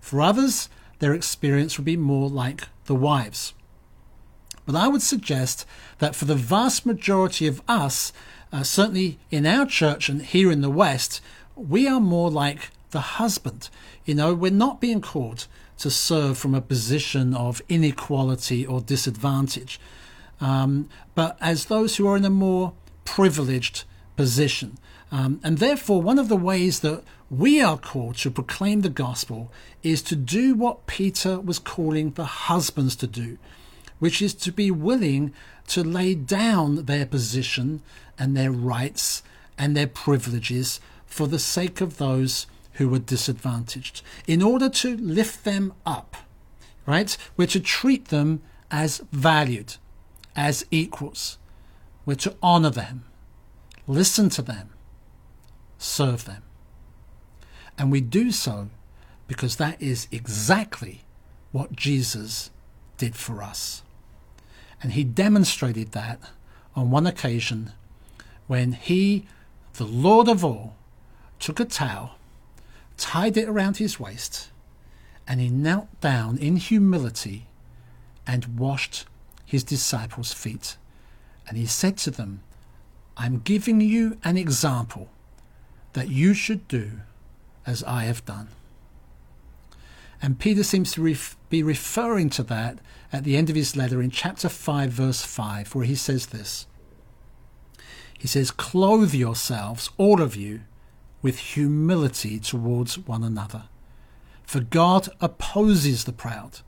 For 0.00 0.20
others, 0.20 0.68
their 0.98 1.14
experience 1.14 1.78
would 1.78 1.84
be 1.84 1.96
more 1.96 2.28
like 2.28 2.68
the 2.84 2.94
wives. 2.94 3.54
But 4.66 4.76
I 4.76 4.86
would 4.86 5.00
suggest 5.00 5.64
that 5.98 6.14
for 6.14 6.26
the 6.26 6.34
vast 6.34 6.84
majority 6.84 7.46
of 7.46 7.62
us, 7.66 8.12
uh, 8.52 8.62
certainly 8.64 9.18
in 9.30 9.46
our 9.46 9.64
church 9.64 10.10
and 10.10 10.20
here 10.20 10.52
in 10.52 10.60
the 10.60 10.68
West, 10.68 11.22
we 11.56 11.88
are 11.88 12.00
more 12.00 12.30
like 12.30 12.70
the 12.90 13.00
husband. 13.00 13.70
You 14.04 14.14
know, 14.14 14.34
we're 14.34 14.50
not 14.50 14.80
being 14.80 15.00
called 15.00 15.46
to 15.78 15.90
serve 15.90 16.36
from 16.36 16.54
a 16.54 16.60
position 16.60 17.34
of 17.34 17.62
inequality 17.68 18.66
or 18.66 18.80
disadvantage 18.80 19.80
um, 20.40 20.88
but 21.14 21.36
as 21.40 21.66
those 21.66 21.96
who 21.96 22.06
are 22.06 22.16
in 22.16 22.24
a 22.24 22.30
more 22.30 22.72
privileged 23.04 23.84
position. 24.16 24.78
Um, 25.10 25.40
and 25.42 25.58
therefore, 25.58 26.02
one 26.02 26.18
of 26.18 26.28
the 26.28 26.36
ways 26.36 26.80
that 26.80 27.02
we 27.30 27.62
are 27.62 27.78
called 27.78 28.16
to 28.18 28.30
proclaim 28.30 28.82
the 28.82 28.90
gospel 28.90 29.50
is 29.82 30.02
to 30.02 30.16
do 30.16 30.54
what 30.54 30.86
Peter 30.86 31.40
was 31.40 31.58
calling 31.58 32.10
the 32.10 32.24
husbands 32.24 32.96
to 32.96 33.06
do, 33.06 33.38
which 33.98 34.20
is 34.20 34.34
to 34.34 34.52
be 34.52 34.70
willing 34.70 35.32
to 35.68 35.82
lay 35.82 36.14
down 36.14 36.84
their 36.84 37.06
position 37.06 37.82
and 38.18 38.36
their 38.36 38.52
rights 38.52 39.22
and 39.56 39.76
their 39.76 39.86
privileges 39.86 40.80
for 41.06 41.26
the 41.26 41.38
sake 41.38 41.80
of 41.80 41.96
those 41.96 42.46
who 42.74 42.88
were 42.88 42.98
disadvantaged, 42.98 44.02
in 44.26 44.42
order 44.42 44.68
to 44.68 44.96
lift 44.98 45.44
them 45.44 45.72
up, 45.86 46.16
right? 46.86 47.16
We're 47.36 47.46
to 47.46 47.60
treat 47.60 48.08
them 48.08 48.42
as 48.70 49.02
valued 49.10 49.76
as 50.38 50.64
equals. 50.70 51.36
We're 52.06 52.14
to 52.14 52.36
honor 52.40 52.70
them, 52.70 53.04
listen 53.88 54.30
to 54.30 54.40
them, 54.40 54.70
serve 55.78 56.26
them. 56.26 56.44
And 57.76 57.90
we 57.90 58.00
do 58.00 58.30
so 58.30 58.70
because 59.26 59.56
that 59.56 59.82
is 59.82 60.06
exactly 60.12 61.02
what 61.50 61.72
Jesus 61.72 62.50
did 62.96 63.16
for 63.16 63.42
us. 63.42 63.82
And 64.80 64.92
he 64.92 65.02
demonstrated 65.02 65.90
that 65.92 66.20
on 66.76 66.92
one 66.92 67.06
occasion 67.06 67.72
when 68.46 68.72
he, 68.72 69.26
the 69.74 69.84
Lord 69.84 70.28
of 70.28 70.44
all, 70.44 70.76
took 71.40 71.58
a 71.58 71.64
towel, 71.64 72.12
tied 72.96 73.36
it 73.36 73.48
around 73.48 73.78
his 73.78 73.98
waist, 73.98 74.50
and 75.26 75.40
he 75.40 75.48
knelt 75.48 76.00
down 76.00 76.38
in 76.38 76.56
humility 76.58 77.48
and 78.24 78.56
washed 78.56 79.04
his 79.48 79.64
disciples' 79.64 80.34
feet. 80.34 80.76
And 81.48 81.56
he 81.56 81.64
said 81.64 81.96
to 81.98 82.10
them, 82.10 82.42
I'm 83.16 83.38
giving 83.38 83.80
you 83.80 84.18
an 84.22 84.36
example 84.36 85.08
that 85.94 86.10
you 86.10 86.34
should 86.34 86.68
do 86.68 87.00
as 87.66 87.82
I 87.84 88.04
have 88.04 88.26
done. 88.26 88.48
And 90.20 90.38
Peter 90.38 90.62
seems 90.62 90.92
to 90.92 91.02
ref- 91.02 91.38
be 91.48 91.62
referring 91.62 92.28
to 92.30 92.42
that 92.42 92.78
at 93.10 93.24
the 93.24 93.38
end 93.38 93.48
of 93.48 93.56
his 93.56 93.74
letter 93.74 94.02
in 94.02 94.10
chapter 94.10 94.50
5, 94.50 94.90
verse 94.90 95.22
5, 95.22 95.74
where 95.74 95.86
he 95.86 95.94
says 95.94 96.26
this. 96.26 96.66
He 98.18 98.28
says, 98.28 98.50
Clothe 98.50 99.14
yourselves, 99.14 99.88
all 99.96 100.20
of 100.20 100.36
you, 100.36 100.60
with 101.22 101.38
humility 101.38 102.38
towards 102.38 102.98
one 102.98 103.24
another. 103.24 103.62
For 104.42 104.60
God 104.60 105.08
opposes 105.22 106.04
the 106.04 106.12
proud, 106.12 106.60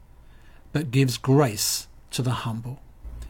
but 0.73 0.90
gives 0.90 1.19
grace 1.19 1.88
to 2.11 2.23
the 2.23 2.31
humble. 2.31 2.81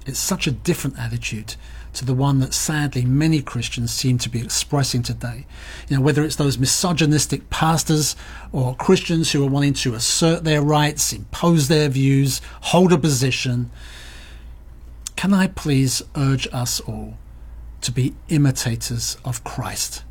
It's 0.07 0.19
such 0.19 0.47
a 0.47 0.51
different 0.51 0.99
attitude 0.99 1.57
to 1.93 2.05
the 2.05 2.14
one 2.14 2.38
that 2.40 2.55
sadly 2.55 3.05
many 3.05 3.43
Christians 3.43 3.90
seem 3.90 4.19
to 4.19 4.29
be 4.29 4.40
expressing 4.40 5.03
today. 5.03 5.47
You 5.88 5.97
know, 5.97 6.03
whether 6.03 6.25
it's 6.25 6.37
those 6.37 6.59
misogynistic 6.59 7.51
pastors 7.51 8.16
or 8.53 8.77
Christians 8.77 9.33
who 9.33 9.45
are 9.45 9.51
wanting 9.51 9.75
to 9.75 9.95
assert 9.95 10.45
their 10.45 10.62
rights, 10.62 11.12
impose 11.12 11.69
their 11.69 11.88
views, 11.88 12.40
hold 12.61 12.93
a 12.93 12.99
position. 12.99 13.71
Can 15.16 15.35
I 15.35 15.49
please 15.49 16.03
urge 16.16 16.49
us 16.53 16.81
all 16.81 17.14
to 17.83 17.93
be 17.93 18.14
imitators 18.29 19.16
of 19.25 19.45
Christ 19.45 20.05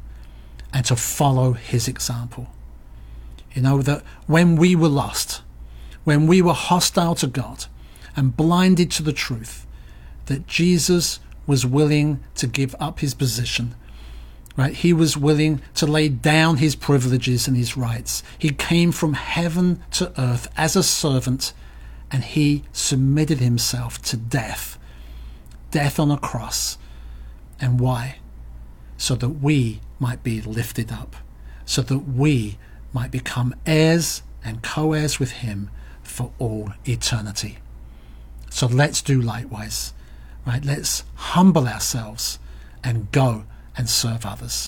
and 0.74 0.86
to 0.86 0.96
follow 0.96 1.54
his 1.54 1.88
example? 1.88 2.48
You 3.54 3.64
know, 3.64 3.82
that 3.82 4.04
when 4.28 4.56
we 4.56 4.76
were 4.76 4.90
lost, 4.90 5.42
when 6.04 6.28
we 6.28 6.42
were 6.42 6.54
hostile 6.54 7.16
to 7.16 7.28
God, 7.28 7.66
and 8.16 8.36
blinded 8.36 8.92
to 8.92 9.04
the 9.04 9.14
truth 9.14 9.66
that 10.26 10.48
Jesus 10.48 11.20
was 11.48 11.66
willing 11.66 12.20
to 12.36 12.48
give 12.48 12.76
up 12.80 13.00
his 13.00 13.14
position 13.14 13.76
Right? 14.60 14.74
He 14.74 14.92
was 14.92 15.16
willing 15.16 15.62
to 15.76 15.88
lay 15.88 16.10
down 16.10 16.58
his 16.58 16.76
privileges 16.76 17.48
and 17.48 17.56
his 17.56 17.78
rights. 17.78 18.24
He 18.38 18.50
came 18.50 18.92
from 18.92 19.14
heaven 19.14 19.82
to 19.92 20.12
earth 20.20 20.50
as 20.58 20.76
a 20.76 20.84
servant 20.84 21.54
and 22.12 22.26
he 22.26 22.66
submitted 22.74 23.40
himself 23.40 24.02
to 24.02 24.18
death. 24.18 24.78
Death 25.72 25.98
on 25.98 26.12
a 26.12 26.18
cross. 26.18 26.78
And 27.62 27.80
why? 27.80 28.18
So 28.98 29.16
that 29.16 29.30
we 29.30 29.80
might 29.98 30.24
be 30.24 30.42
lifted 30.42 30.92
up, 30.92 31.16
so 31.64 31.82
that 31.84 32.00
we 32.00 32.58
might 32.92 33.12
become 33.12 33.56
heirs 33.66 34.24
and 34.44 34.62
co 34.62 34.92
heirs 34.92 35.20
with 35.20 35.32
him 35.32 35.72
for 36.04 36.34
all 36.38 36.74
eternity. 36.84 37.60
So 38.50 38.68
let's 38.68 39.02
do 39.02 39.22
likewise. 39.22 39.94
Right? 40.46 40.64
Let's 40.64 41.04
humble 41.16 41.68
ourselves 41.68 42.40
and 42.84 43.12
go 43.12 43.46
and 43.78 43.90
serve 43.90 44.26
others. 44.26 44.68